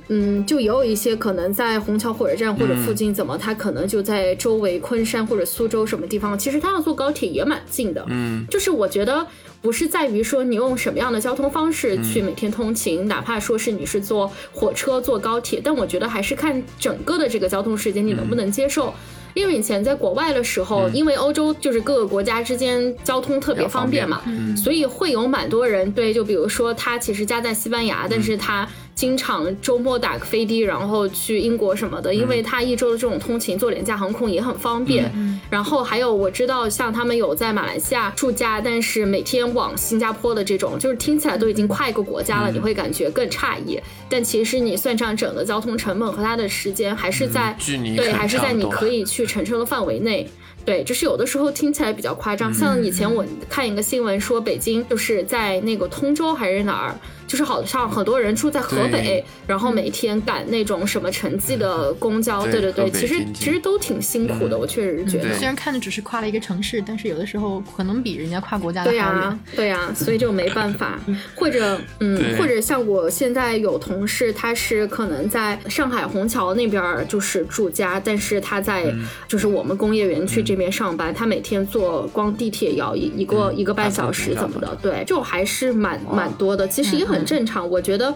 [0.09, 8.05] 嗯，就也有一些可能在虹桥火车站或者附近，怎么他可能就在周围昆山或者苏州什么地方，其实他要坐高铁也蛮近的。
[8.09, 9.27] 嗯，就是我觉得
[9.61, 18.95] 不是在于说你用什么样的交通方式去每天通勤，哪怕说是你是坐火车、坐高铁，但我觉得还是看整个的这个交通时间你能不能接受。
[19.35, 24.23] 因为以前在国外的时候，因为欧洲就是各个国家之间交通特别方便嘛，
[24.57, 28.69] 所以会有蛮多人对，就比如说他其实家在西班牙，但是他。
[28.97, 35.13] 经常周末打个飞的，然后去英国什么的，因为他一周的这种通勤坐廉价航空也很方便。
[35.51, 43.79] 然后还有我知道，像他们有在马来西亚住家，但是每天往新加坡的这种，就是听起来都已经跨一个国家了，你会感觉更诧异。
[44.09, 47.55] 但其实你算上整个交通成本和它的时间，还是在
[47.95, 50.27] 对，还是在你可以去承受的范围内。
[50.65, 52.53] 对，就是有的时候听起来比较夸张。
[52.53, 56.97] 像以前我看一个新闻说，北京就是在那个通州还是哪儿。
[57.27, 65.35] 就是好像很多人住在河北，然后每天赶那种什么城际的公交，对对对，其实其实都挺辛苦的，我确实是觉得。
[65.35, 70.99] 虽然看着只是跨了一个城市，但是有的时候可能比人家跨国家的对呀，对呀，所以就没办法。
[71.35, 78.93] 或者嗯，或者像我现在有同事，他是可能在上海虹桥那边就是住家，但是他在
[79.29, 88.15] 就是我们工业园区这边上班，他每天坐光地铁要一一个一个半小时怎么的，对，就还是蛮蛮多的，其实也很正常，我觉得。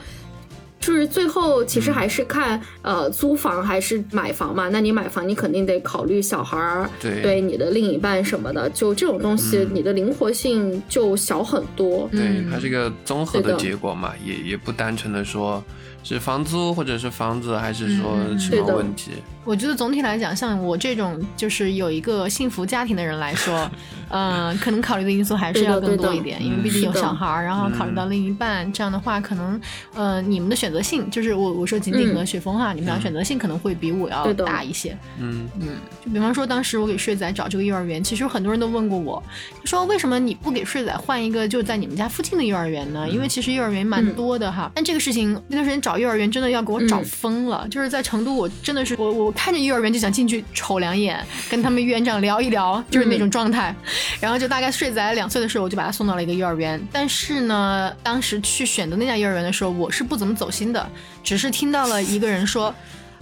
[0.81, 4.71] 就是最后其实还是看呃租房还是买房嘛。
[4.71, 8.69] 那你买房，你肯定得考虑小孩儿，对你的另一半什么的。
[8.71, 12.09] 就这种东西，你的灵活性就小很多。
[12.11, 15.63] 对，它是一个综合的结果嘛，也也不单纯的说。
[16.03, 19.11] 是房租，或者是房子，还是说什么问题？
[19.45, 23.71] 我觉得总体来讲，像我这种就是有一个幸福家庭的人来说，
[24.11, 29.61] 嗯，可能考虑的因素还是要更多一点，因为毕竟有小孩儿，然后考虑到另一半，这样的话，可能
[29.95, 34.97] 呃，你们的选择性，就是我我说仅仅和雪峰哈，你们俩选择性可能会比我要大一些。
[35.19, 39.23] 嗯嗯，就比方说当时我给睡仔找这个幼儿园，其实很多人都问过我，
[39.65, 43.07] 说为什么你不给睡仔换一个就在你们家附近的幼儿园呢？
[43.09, 44.71] 因为其实幼儿园蛮多的哈。
[44.75, 45.91] 但这个事情那段时间找。
[45.91, 53.75] 找幼儿园真的要给我找疯了，就是在成都，我真的是我我看着幼儿园就想进去瞅两眼，跟他们园长聊一聊，就是那种状态。
[54.21, 56.81] 然后就大概睡仔两岁的时候，我就把他送到了一个幼儿园。
[56.93, 60.91] 但是呢，当时去选择那家幼儿园的时候，我是不怎么走心的，
[61.23, 62.75] 只是听到了一个人说。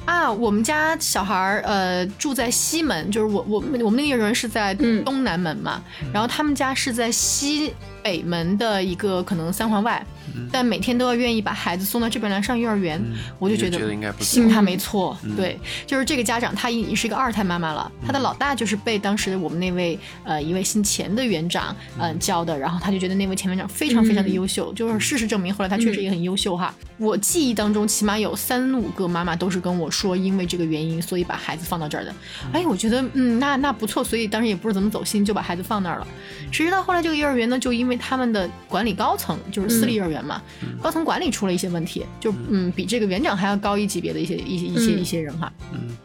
[0.05, 4.73] 啊，我们家小孩儿呃住在西门，就是我我我们那个幼儿园是在
[5.05, 5.83] 东南门嘛，
[6.15, 10.05] 然后他们家是在西北门的一个可能三环外，
[10.53, 13.03] 但每天都要愿意把孩子送到这边来上幼儿园，
[13.39, 13.79] 我就觉得
[14.21, 22.17] 信他没错，对，就是这个家长她已经是一个二胎妈妈了，她的老大就是被当时我们那位呃一位姓钱的园长嗯。
[22.19, 29.89] 教的，然后他就觉得那位钱园长非常非常的优秀，就是事实证明后来他确实也很优秀哈，我记忆当中起码有三五个妈妈都是跟我。
[29.91, 32.15] 说因为这个原因，所以把孩子放到这儿的。
[32.53, 36.07] 哎，我觉得嗯，那那不错，所以当时也不是怎么走心，就把孩子放那儿了。
[36.53, 40.41] 谁知道后来这个幼儿园呢，就因为他们的管理高层，就是私立幼儿园嘛，
[40.81, 45.53] 高层管理出了一些问题，就嗯，比这个园长还要高一级别的一些一些一些一些人哈。
[45.73, 45.97] 嗯，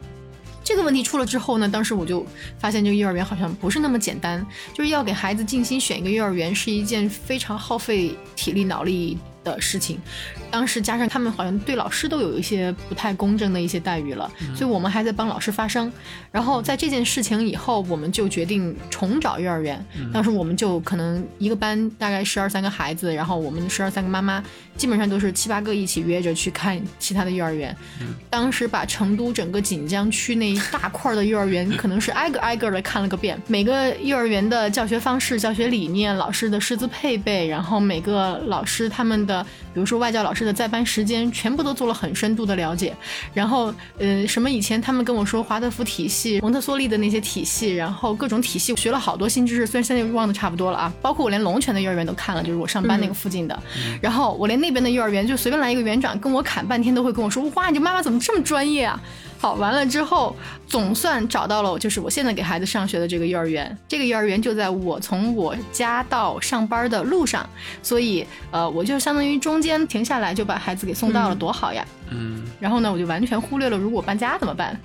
[0.62, 2.26] 这个问题出了之后呢，当时我就
[2.58, 9.16] 发现这个幼儿园好像不是那么简单，就是要给孩子静心选一个幼儿园是一件非常耗费体力脑力。
[9.44, 10.00] 的事情，
[10.54, 15.90] 当时加上他们好像对老师都有一些不太公正的一些待遇了，所以我们还在帮老师发声。
[16.30, 19.84] 然后在这件事情以后，我们就决定重找幼儿园。
[20.12, 24.40] 当时我们就可能一个班大概十二三个孩子，然后我们十二三个妈妈
[24.76, 27.76] 基本上都是七八个一起约着去看其他的幼儿园。
[28.30, 39.44] 当时把成都整个锦江区那一大块的幼儿园， 可能是挨个挨个的看了个遍，每个幼儿园的教学方式、教学理念、老师的师资配备，然后每个老师他们的。
[39.74, 42.94] 比如说外教老师的在班时间，全部都做了很深度的了解。
[43.32, 49.66] 然后，呃，什么以前他们跟我说华德福体系、蒙特梭利的那些体系，然后各种体系，学了好多新知识。
[49.66, 53.58] 虽然现在忘得差不多了啊，包括我连龙泉的幼儿园都看了，就是我上班那个附近的。
[54.00, 59.00] 然后我连那边的幼儿园，就随便来一个园长跟我侃半天，都会跟我说：“哇，你妈妈怎么这么专业啊？”
[59.44, 60.34] 好，完了之后，
[60.66, 63.76] 总算找到了，就是我现在给孩子上学的这个幼儿园。
[63.86, 67.46] 这个幼儿园就在我从我家到上班的路上，
[67.82, 71.84] 所以呃，我就相当于中间停下来就把孩子给送到了，多好呀！
[72.08, 72.42] 嗯。
[72.58, 74.80] 然后呢，我就完全忽略了如果搬家怎么办？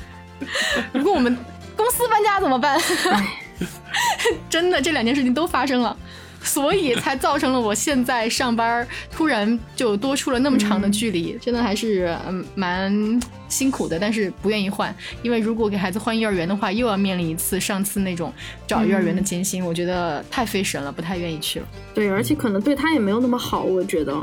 [0.92, 1.34] 如果我们
[1.74, 2.78] 公司搬家怎么办？
[4.50, 5.96] 真的，这两件事情都发生了。
[6.44, 13.98] 所以才造成了我现在上班突然就多出了那么长的距离，真的还是嗯蛮辛苦的。
[13.98, 18.32] 但是不愿意换，因为如果给孩子换幼儿园的话，又要面临一次上次那种
[18.66, 21.66] 找幼儿园的艰辛，我觉得太费神了，不太愿意去了。
[21.94, 24.16] 对，而且可能对他也没有那么好，我觉得。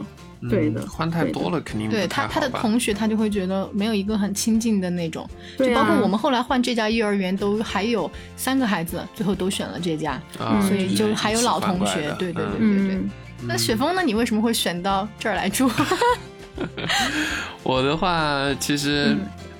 [0.49, 10.21] 对的，换太多了肯定对他他的同学他就会觉得没有一个很亲近的那种，就包括我们后来换这家幼儿园都还有三个孩子，最后都选了这家，
[10.67, 12.99] 所以就还有老同学，对对对对对。
[13.41, 14.01] 那雪峰呢？
[14.03, 15.69] 你为什么会选到这儿来住？
[17.63, 19.15] 我的话其实。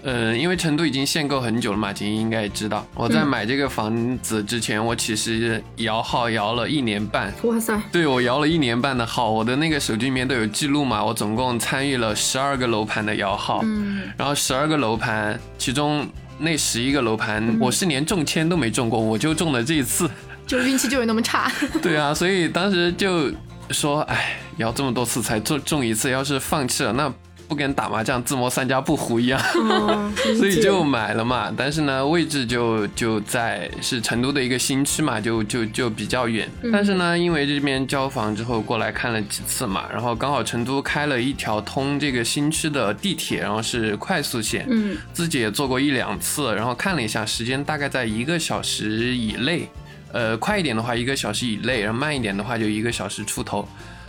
[0.10, 2.88] 嗯，因为成都已经限购很久了嘛，景英应该也知道。
[2.94, 7.34] 我在买这个房子之前，我其实摇号摇了一年半。
[7.44, 7.78] 哇塞！
[7.92, 11.04] 对我摇了一年半的号，我的那个手机里面都有记录嘛。
[11.04, 20.10] 我总共参与了十二个楼盘的摇号，嗯，然后十二个楼盘，其中那十一个楼盘，我是连中签都没中过，我就中了这一次，
[20.48, 21.52] 就运气就有那么差。
[21.84, 23.30] 对啊，所以当时就
[23.72, 27.14] 说，哎，摇这么多次才中中一次，要是放弃了那。
[27.48, 31.52] 不跟打麻将自摸三家不胡一样，哦 所以就买了嘛。
[31.56, 36.50] 但是呢，位置就就在是成都的一个新区嘛，就就就比较远。
[36.72, 49.70] 但是呢，因为这边交房之后过来看了几次嘛，然后刚好成都开了一条通这个新区的地铁，然后是快速线，嗯自己也坐过一两次，然后看了一下时间，大概在一个小时以内。
[50.14, 53.68] 呃，快一点的话一个小时以内，然后慢一点的话就一个小时出头。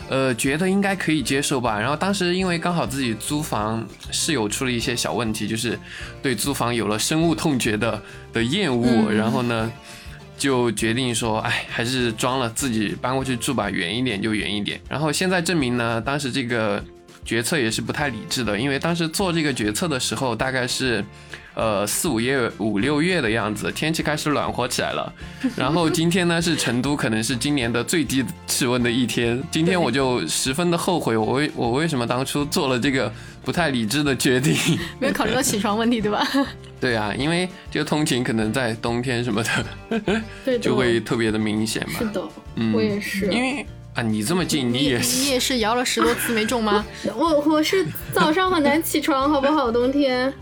[0.08, 1.78] 呃，觉得应该可以接受吧。
[1.78, 5.78] 然后当时因为刚好自己租房，室友出了一些小问题，就是
[6.22, 8.02] 对租房有了深恶痛绝的
[8.32, 9.70] 的厌恶，然后呢，
[10.36, 14.80] 就决定说，哎，还是装了，自己搬过去住吧，远一点就远一点。
[14.88, 16.82] 然后现在证明呢，当时这个
[17.24, 21.04] 决策也是不太理智的，因为当时做这个决策的时候，大概是。
[21.58, 25.12] 呃，四五月、五六月的样子，天气开始暖和起来了。
[25.58, 29.42] 然后今天呢，是成都可能是今年的最低气温的一天。
[29.50, 33.12] 今天我就十分的后悔，我为我为什么当初做了这个
[33.44, 34.56] 不太理智的决定？
[35.00, 36.24] 没有考虑到起床问题，对吧？
[36.80, 40.00] 对啊，因为这个通勤可能在冬天什么的，
[40.44, 41.98] 对 就会特别的明显嘛。
[41.98, 42.22] 是的，
[42.54, 43.26] 嗯我也是。
[43.32, 46.86] 因为啊，你这么近，你也是你也是摇了十多次没中吗？
[47.16, 49.72] 我我是早上很难起床，好不好？
[49.72, 50.32] 冬天，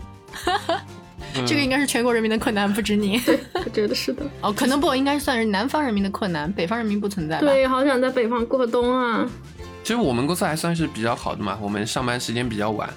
[1.45, 3.21] 这个应该是全国人民的困难，不止你。
[3.53, 4.25] 我觉得是的。
[4.41, 7.41] 哦，可能不应该算是南方人民的困难，北方人民不存在吧？
[7.41, 9.27] 对，好想在北方过冬啊！
[9.83, 12.89] 其实我们公司还算是比较好的嘛，我们上班时间比较晚，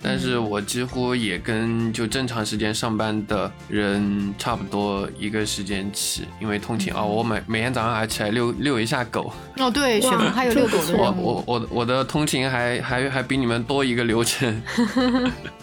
[0.00, 10.00] 但是我几乎也跟就正常时间上班的人差不多一个时间起，因为通勤啊、我每每天早上还起来遛遛一下狗，哦，对，
[10.32, 10.96] 还有遛狗的。
[10.96, 14.62] 我我我我的通勤还还还比你们多一个流程，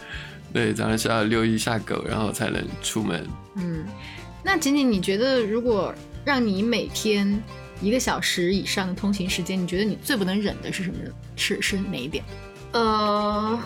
[0.55, 3.27] 对，早上是要遛一下狗，然后才能出门。
[3.57, 3.85] 嗯，
[4.41, 5.93] 那仅仅你觉得，如果
[6.23, 7.43] 让你每天
[7.81, 10.95] 一个小时以上的通勤时间，你觉得你最不能忍的是什么？
[11.35, 12.23] 是是哪一点？
[12.71, 13.59] 呃，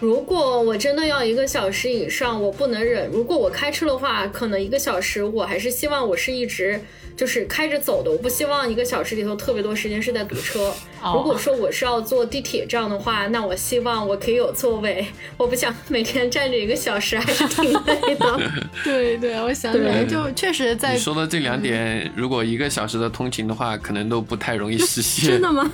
[0.00, 3.10] 如果我真的要一个小时以上，我不能忍。
[3.10, 6.80] 如果我开车的话，可能一个小时，我还是希望我是一直
[7.16, 10.72] 就是开着走的，我不希望一个小时里头特别多时间是在堵车。
[11.02, 15.04] 哦如果说我是要坐地铁这样的话，那我希望我可以有座位，
[15.36, 18.40] 我不想每天站着一个小时，还是挺累的。
[18.84, 25.30] 对对，我想起来就确实在你说的这两点，如果一个小时的通勤的话，可能都不太容易实现。
[25.30, 25.68] 真的吗？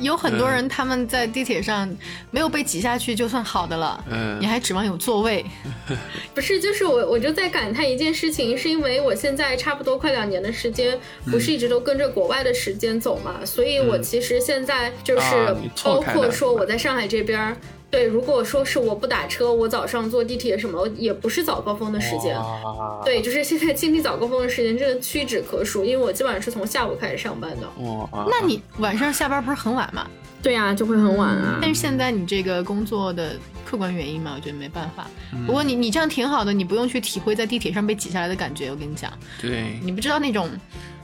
[0.00, 1.88] 有很多人他们在地铁上
[2.30, 5.44] 没有被挤下去就算好的了，嗯你还指望有座位？
[6.34, 10.98] 不是，就是我，我就在感叹一件事情，是因为我现在差不多快两年的时间，
[11.30, 17.56] 不是一直都跟着国外的时间走嘛，所以我其实现在就是包括说我在上海这边儿。
[17.92, 22.34] 对，如果说是我不打车，我早上坐地铁什么也不是早高峰的时间。
[23.04, 27.68] 对，就是现在经历早高峰的时间真的屈指可数，因为我基本上是从下午开始上班的。
[28.10, 30.08] 哇，那你晚上下班不是很晚吗？
[30.42, 31.58] 对呀、就会很晚啊。
[31.60, 33.36] 但是现在你这个工作的
[33.72, 35.06] 客观原因嘛，我觉得没办法。
[35.32, 38.70] 嗯不过你你这样挺好的，你不用去体会在地铁上被挤下来的感觉。
[38.70, 39.10] 我跟你讲，
[39.40, 40.50] 对，你不知道那种，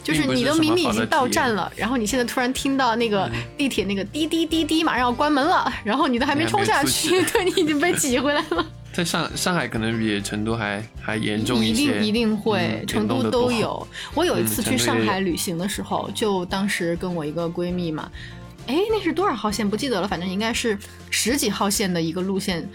[0.04, 8.66] 就是你都明明已经到站了，然后你现在突然听到那个嗯地铁那个滴滴滴滴马上要关门了，然后你都还没冲下去，对你已经被挤回来了。
[8.92, 13.86] 在上上海可能比成都还还严重一些，定一定会，嗯成都都有。
[14.14, 18.10] 我有一次去上海旅行的时候，就当时跟我一个闺蜜嘛，
[18.68, 20.78] 哎，那是多少号线不记得了，反正应该是
[21.10, 22.68] 十几号线的一个路线。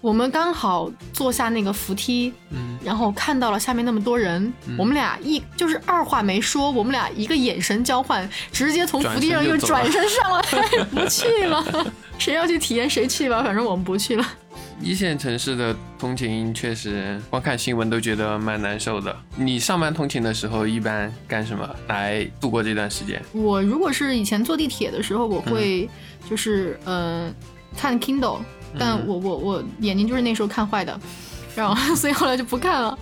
[0.00, 10.42] 我们刚好坐下那个扶梯，嗯然后看到了下面那么多人，我们俩一就是二话没说，我们俩一个眼神交换，直接从扶梯上又转身上来，
[10.90, 11.92] 不去了。
[12.18, 14.26] 谁要去体验谁去吧，反正我们不去了。
[14.82, 19.14] 一线城市的通勤确实，光看新闻都觉得蛮难受的。
[19.36, 23.20] 你上班通勤的时候一般干什么来度过这段时间？
[23.32, 25.88] 我如果是以前坐地铁的时候，我会
[26.28, 27.34] 就是嗯、呃
[27.76, 28.38] 看 Kindle，
[28.78, 30.98] 但我我我眼睛就是那时候看坏的，
[31.54, 32.98] 然后 所以后来就不看了。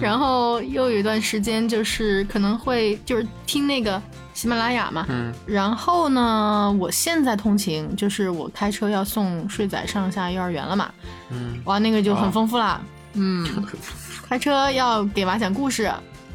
[0.00, 4.00] 然后又有一段时间就是可能会就是听那个
[4.42, 5.32] 喜马拉雅嘛，嗯。
[5.46, 10.90] 然后呢，我现在通勤就是我开车要送睡仔上下幼儿园了嘛，
[11.30, 12.80] 嗯，哇，那个就很哦丰富啦。
[13.14, 13.46] 嗯，
[14.28, 15.88] 开车要给娃讲故事，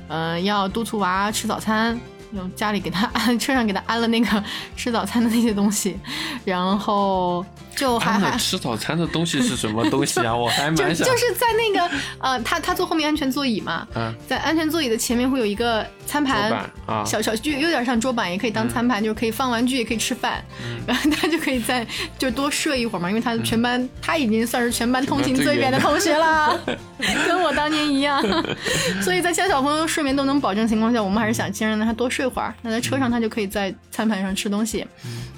[0.08, 2.00] 嗯、要督促娃吃早餐，
[2.32, 4.44] 用家里给他安车上给他安了那个
[4.78, 6.00] 吃早餐的那些东西，
[6.46, 7.46] 然后
[7.78, 10.34] 就还还他们吃早餐的东西是什么东西啊？
[10.36, 16.52] 我还就蛮想，就是在那个呃，他他坐后面安全座椅嘛，嗯，在安全座椅的前面会有一个餐盘，
[16.86, 21.86] 啊，小小就有点像桌板，也可以当餐盘，就是可以放玩具，也可以吃饭，嗯然后他就可以在
[22.18, 26.60] 就多睡一会儿嘛，因为他全班、他已经算是全班通勤最远的同学了，
[27.28, 28.20] 跟我当年一样，
[29.04, 32.54] 所以在现在小朋友睡眠都能保证情况下，我们还是想尽量让他多睡会儿。
[32.64, 34.84] 那在车上他就可以在餐盘上吃东西，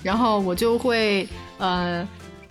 [0.01, 1.27] 然后我就会
[1.57, 2.07] 呃。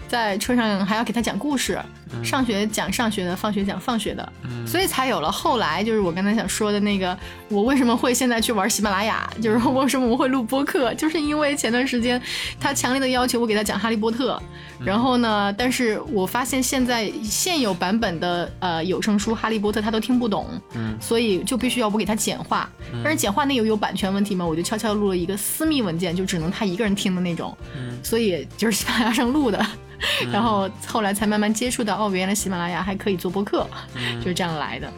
[0.09, 1.79] 在车上还要给他讲故事，
[2.25, 4.33] 上学讲上学的，放学讲放学的，
[4.67, 7.17] 所以才有了后来就是我刚才想说的那个，
[7.49, 12.21] 我为什么会现在去玩喜马拉雅，就是为什么我会录播客，就是因为前段时间
[12.59, 14.43] 他强烈的要求我给他讲哈利波特，
[14.85, 22.68] 然后呢，但是我发现现在现有版本的呃有声书哈利波特他都听不懂，嗯，所以就必须要我给他简化，
[23.03, 29.64] 但是简化那又有版权问题嘛，我就悄悄录了一个私密文件，就只能他一个人听的那种，嗯，所以就是喜马拉雅上录的。
[30.33, 33.66] 然后后来才慢慢接触到，哦，原来喜马拉雅还可以做播客，
[34.20, 34.89] 就是这样来的。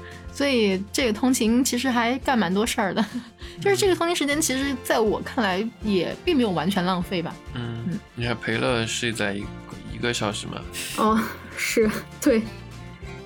[0.40, 3.04] 所以这个通勤其实还干蛮多事儿的，
[3.60, 7.36] 就是这个通勤时间，其实在我看来也并没有完全浪费吧。
[7.52, 9.44] 嗯，你还陪了睡在一
[9.94, 10.62] 一个小时吗？
[10.96, 11.20] 哦，
[11.58, 11.90] 是
[12.22, 12.40] 对。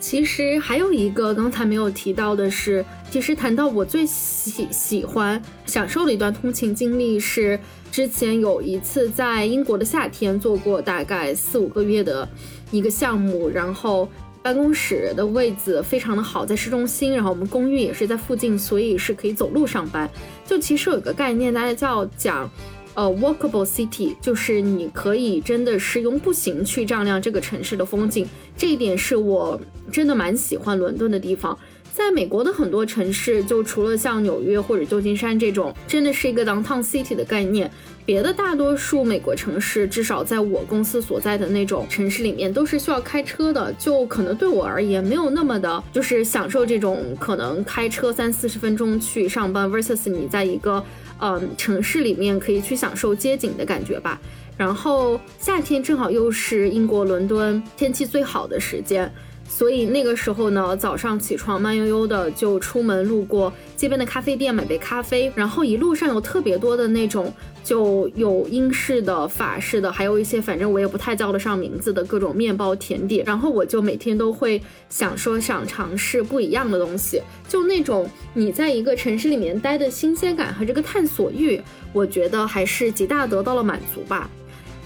[0.01, 7.61] 其实还有一个刚才没有提到的是，其实谈到我最喜喜欢、享受的一段通勤经历是。
[7.93, 12.29] 之前有一次在英国的夏天做过大概四五个月的
[12.73, 14.09] 一个项目，然后
[14.45, 20.07] 办公室的位置非常的好，在市中心，然后我们公寓也是在附近，所以是可以走路上班。
[20.45, 22.51] 就其实有一个概念，大家叫讲，
[22.93, 29.59] 呃，walkable city，就是你可以真的是用步行去丈量这个城市的风景，这一点是我
[29.91, 31.59] 真的蛮喜欢伦敦的地方。
[31.95, 37.71] 在美国的很多城市，就除了像纽约或者旧金山这种，真的是一个 downtown city 的概念。
[38.05, 43.73] 别的大多数美国城市，至少在我公司所在的那种城市里面，都是需要开车的。
[43.75, 50.85] 就可能对我而言，没有那么的，就是享受这种可能开车三四十分钟去上班，versus 你在一个
[51.21, 54.21] 嗯城市里面可以去享受街景的感觉吧。
[54.57, 59.09] 然后夏天正好又是英国伦敦天气最好的时间。
[59.47, 67.33] 所以那个时候呢，早上起床慢悠悠的就出门，路过街边的咖啡店买杯咖啡，然后一路上有特别多的那种，
[67.63, 73.25] 就有英式的、法式的，还有一些反正我也不太叫得上名字的各种面包甜点。
[73.25, 81.61] 然后我就每天都会想说想尝试不一样的东西，就那种你在一个城市里面待的新鲜感和这个探索欲，
[81.93, 84.29] 我觉得还是极大得到了满足吧。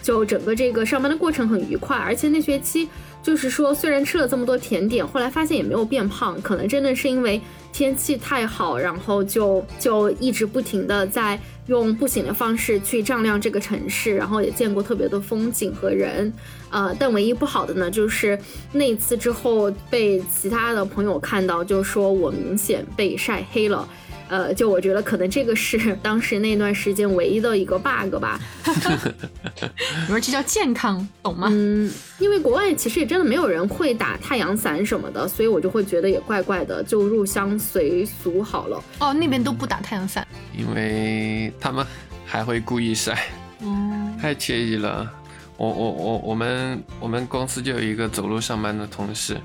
[0.03, 2.89] 就整个这个上班的过程很愉快，而且那学期。
[3.23, 7.41] 就是说，虽然吃了这么多甜点，后来发现也没有变胖，可能真的是因为
[7.73, 16.33] 天气太好，然后就就一直不停的在用步行的方式去丈量这个城市，然后也见过特别的风景和人，
[16.71, 18.39] 呃，但唯一不好的呢，就是
[18.73, 23.87] 那一次之后被其他的朋友看到，就说我明显被晒黑了。
[24.29, 28.39] 呃，就我觉得可能这个是 当时那段时间唯一的一个 bug 吧。
[28.65, 31.49] 你说这叫健康，懂吗？
[31.51, 38.83] 嗯，因为国外其实也真的没有人会打太阳伞什么的，所以我就会觉得也怪怪的，就入乡随俗好了。
[39.01, 40.27] 哦，那边都不打太阳伞，
[40.57, 41.85] 因为他们
[42.25, 43.27] 还会故意晒。
[43.61, 45.11] 嗯，太惬意了。
[45.57, 49.37] 我我我我们我们公司就有一个走路上班的同事，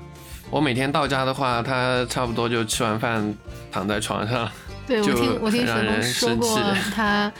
[0.48, 3.34] 我每天到家的话，他差不多就吃完饭
[3.72, 4.48] 躺在床上。
[4.86, 6.60] 对，我听我听雪峰说过，
[6.94, 7.32] 他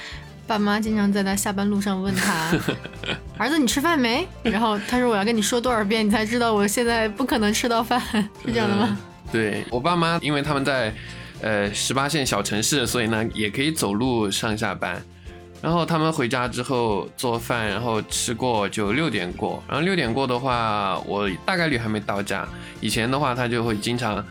[0.46, 2.50] 爸妈经常在他下班路上问他：
[3.36, 8.00] “儿子，你吃饭没？”然后他说：“我要跟你说多少遍，你才知道我现在不可能吃到饭，
[8.44, 8.96] 是这样的吗？”
[9.30, 10.94] 对我爸妈，因为他们在
[11.42, 15.02] 呃十八线小城市，所以呢也可以走路上下班。
[15.60, 19.62] 然后他们回家之后做饭，然后吃过就六点过。
[19.66, 22.46] 然后六点过的话，我大概率还没到家。
[22.80, 24.24] 以前的话，他就会经常。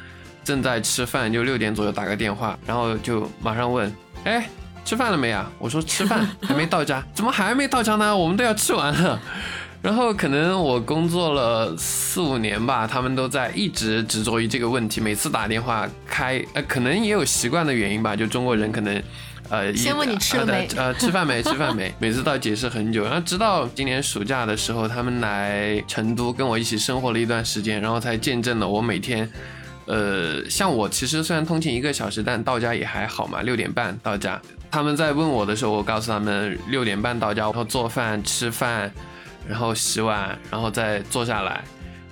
[0.44, 3.92] 正在吃饭，就六点左右打个电话，然后就马上问
[4.26, 4.48] ：“哎，
[4.84, 8.16] 吃饭了没啊？”我说：“吃饭 还没到家，怎么还没到家呢？
[8.16, 9.20] 我们都要吃完了。
[9.84, 15.02] ”然后可能我工作了四五年吧，他们都在一直执着于这个问题。
[15.02, 19.04] 每次打电话开，呃，可能也有习惯的原因吧，就中国人可能，
[19.50, 20.66] 呃，先问你吃了没？
[20.78, 21.44] 呃，吃饭没？
[21.44, 21.94] 吃饭没？
[22.00, 23.04] 每次都要解释很久。
[23.04, 29.30] 然后直到今年暑假的时候，他们来成都跟我一起生活了一段时间，然后才见证了我每天。
[29.86, 34.42] 呃，像我其实虽然通勤一个小时，但到家也还好嘛，六点半到家。
[34.72, 38.92] 他们在问我的时候，我告诉他们六点半到家，然后做饭、吃饭，
[39.48, 41.64] 然后洗碗，然后再坐下来。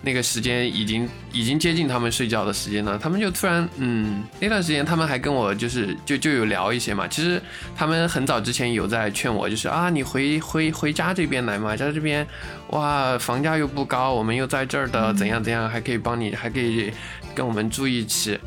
[0.04, 7.08] 那个时间已经已经接近他们睡觉的时间了，他们就突然，嗯，那段时间他们还跟我就是就就有聊一些嘛。
[7.08, 7.40] 其实
[7.76, 12.26] 他们很早之前有在劝我，就是啊，你回回回家这边来嘛，家这边，
[12.72, 16.92] 哇，房价又不高，我们又在这儿的，怎样怎样，还可以帮你，还可以
[17.34, 18.40] 跟我们住一起。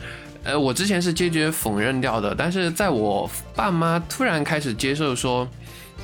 [0.43, 5.49] 呃，我之前是坚决否认掉的，但是在我爸妈突然开始接受说。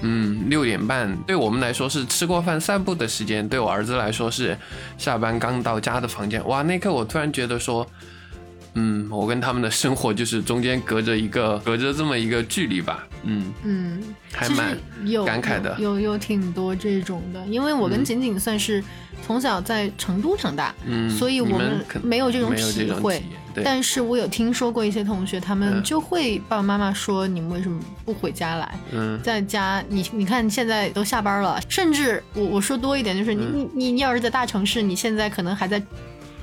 [0.02, 4.56] 嗯，六点半对我们来说是吃过饭散步的时间，对我儿子来说是
[4.96, 6.42] 下班刚到家的房间。
[6.48, 7.86] 哇，那刻我突然觉得说，
[8.74, 13.06] 嗯，我跟他们的生活就是中间隔着一个 隔着这么一个距离吧。
[13.22, 14.02] 嗯嗯，
[14.32, 18.82] 还蛮有感慨的，有有挺多这种的，因为我跟锦锦算是
[19.26, 23.22] 从小在成都长大，嗯，所以我们没有这种体会。
[23.64, 28.78] 但是我有听说过一些同学，他们就会爸爸妈妈说：“你们为什么不回家来？
[28.92, 35.82] 嗯，在家你你看现在都下班了，甚至我我说多一点，就是你你你你要是在大城市，你现在可能还在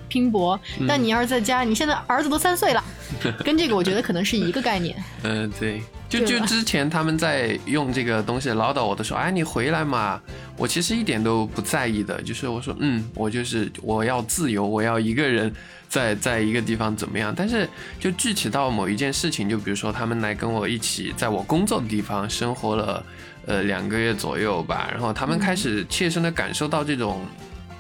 [0.08, 2.84] 拼搏，但你要是在家，你现在儿子都三岁了，
[3.44, 4.96] 跟这个我觉得可能是一个概念。
[5.24, 10.20] 嗯， 对，就就之前他们在用这个东西唠叨我的时候，哎，你回来嘛，
[10.56, 15.54] 我其实一点都不在意的，就是我说，嗯，我就是我要自由，我要一个人。
[15.90, 17.34] 在 在一个地方怎么样？
[17.34, 17.66] 但是
[17.98, 23.02] 就具体到某一件事情，就比如说他们来跟我一起在我工作的地方生活了，
[23.46, 27.26] 呃两个月左右吧，然后他们开始切身的感受到这种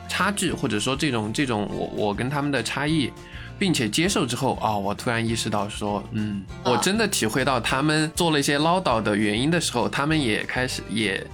[0.07, 3.11] 差距，或者说这种这种我我跟他们的差异，
[3.59, 11.25] 并且接受之后啊，我突然意识到说，嗯，我真的体会到他们做了一些唠叨的原因的时候，他们也开始也。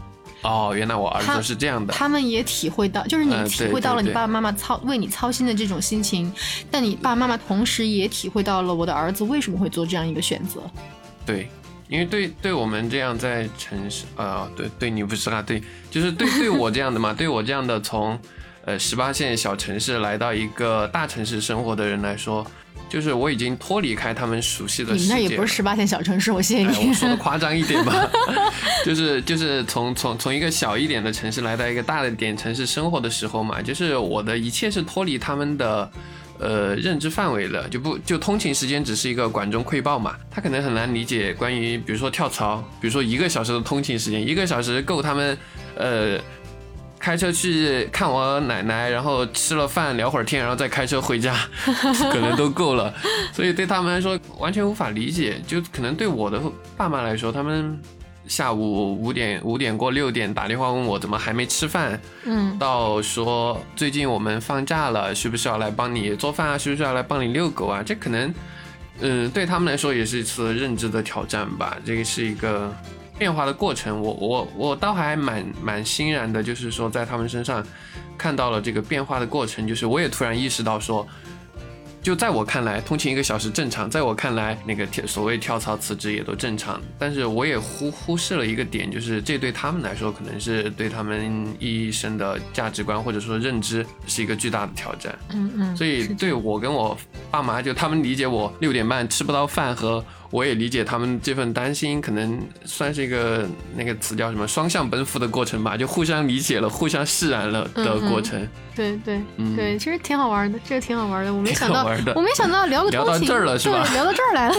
[0.45, 1.93] 哦，原来我儿子是这样的。
[1.93, 6.29] 他们也体会到，就是你体会到了你爸爸妈妈操为你操心的这种心情，
[6.69, 10.61] 但你爸爸妈妈同时也体会到了我的儿子为什么会做这样一个选择。
[11.25, 11.47] 对，
[11.87, 18.19] 因为对对我们这样在城市，呃，对对你不是啦，对，就是对对我这样的嘛，对我这样的从
[18.65, 22.45] 呃十八线小城市来到一个大城市生活的人来说。
[22.89, 25.03] 就是我已经脱离开他们熟悉的世界。
[25.05, 26.89] 你那也不是十八线小城市，我谢谢你。
[26.89, 28.07] 我说的夸张一点吧，
[28.85, 35.91] 就是就是从从从一个小一点的城市来到一个大的点城市生活的时候嘛，就是我的一切是脱离他们的
[36.37, 45.35] 呃认知范围的，就不就通勤时间只是一个管中窥豹嘛，他可能很难理解关于比如说跳槽，比如说一个小时的通勤时间，一个小时够他们
[45.75, 46.19] 呃。
[47.03, 51.35] 开车去看我奶奶，然后吃了饭聊会儿天，然后再开车回家，
[52.09, 52.93] 可能都够了。
[53.35, 55.41] 所以对他们来说完全无法理解。
[55.45, 56.41] 就可能对我的
[56.77, 57.77] 爸妈来说，他们
[58.25, 66.57] 下午五点五点过六点打电话问我怎么还没吃饭，嗯，到说最近我们放假了，需不需要来帮你做饭啊？
[66.57, 67.83] 需不需要来帮你遛狗啊？
[67.85, 68.33] 这可能，
[69.01, 71.75] 嗯，对他们来说也是一次认知的挑战吧。
[71.83, 72.73] 这个是一个。
[73.17, 77.65] 变化的过程，我我我倒还蛮蛮欣然的，就是说在他们身上
[78.17, 81.07] 看到了这个变化的过程，就是我也突然意识到说。
[82.01, 86.81] 就在我看来，通勤一个小时正常；在我看来，那个跳所谓跳槽辞职也都正常。
[86.99, 95.17] 但是我也忽忽视了一个点，就是这对他们来说，可能是对他们一生的价值观或者说认知是一个巨大的挑战。
[95.29, 95.77] 嗯嗯。
[95.77, 96.97] 所以对我跟我
[97.31, 100.03] 爸妈，就他们理解我六点半吃不到饭，和
[100.33, 108.49] 我也理解他们这份担心，可能算是一个那个词叫什么双向奔赴的过程吧，就互相理解了，互相释然了的过程。
[108.75, 109.21] 对对
[109.55, 111.85] 对，其实挺好玩的，这个挺好玩的，我没想到。
[112.15, 113.87] 我没想到聊个聊到这儿了是吧？
[113.93, 114.55] 聊到这儿来了。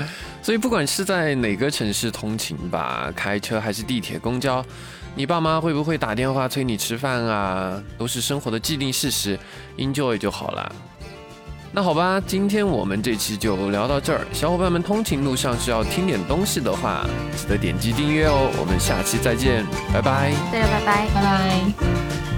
[0.42, 4.62] 所以不管是在哪个城市通勤吧，开车还是地铁、公交，
[5.14, 7.82] 你爸妈会不会打电话催你吃饭啊？
[7.96, 9.38] 都是生活的既定事实
[9.78, 10.70] ，enjoy 就好了。
[11.72, 14.26] 那好吧，今天我们这期就聊到这儿。
[14.32, 17.06] 小伙伴们通勤路上需要听点东西的话，
[17.36, 18.50] 记得点击订阅哦。
[18.58, 20.32] 我们下期再见，拜拜。
[20.52, 22.29] 大家拜拜，拜拜。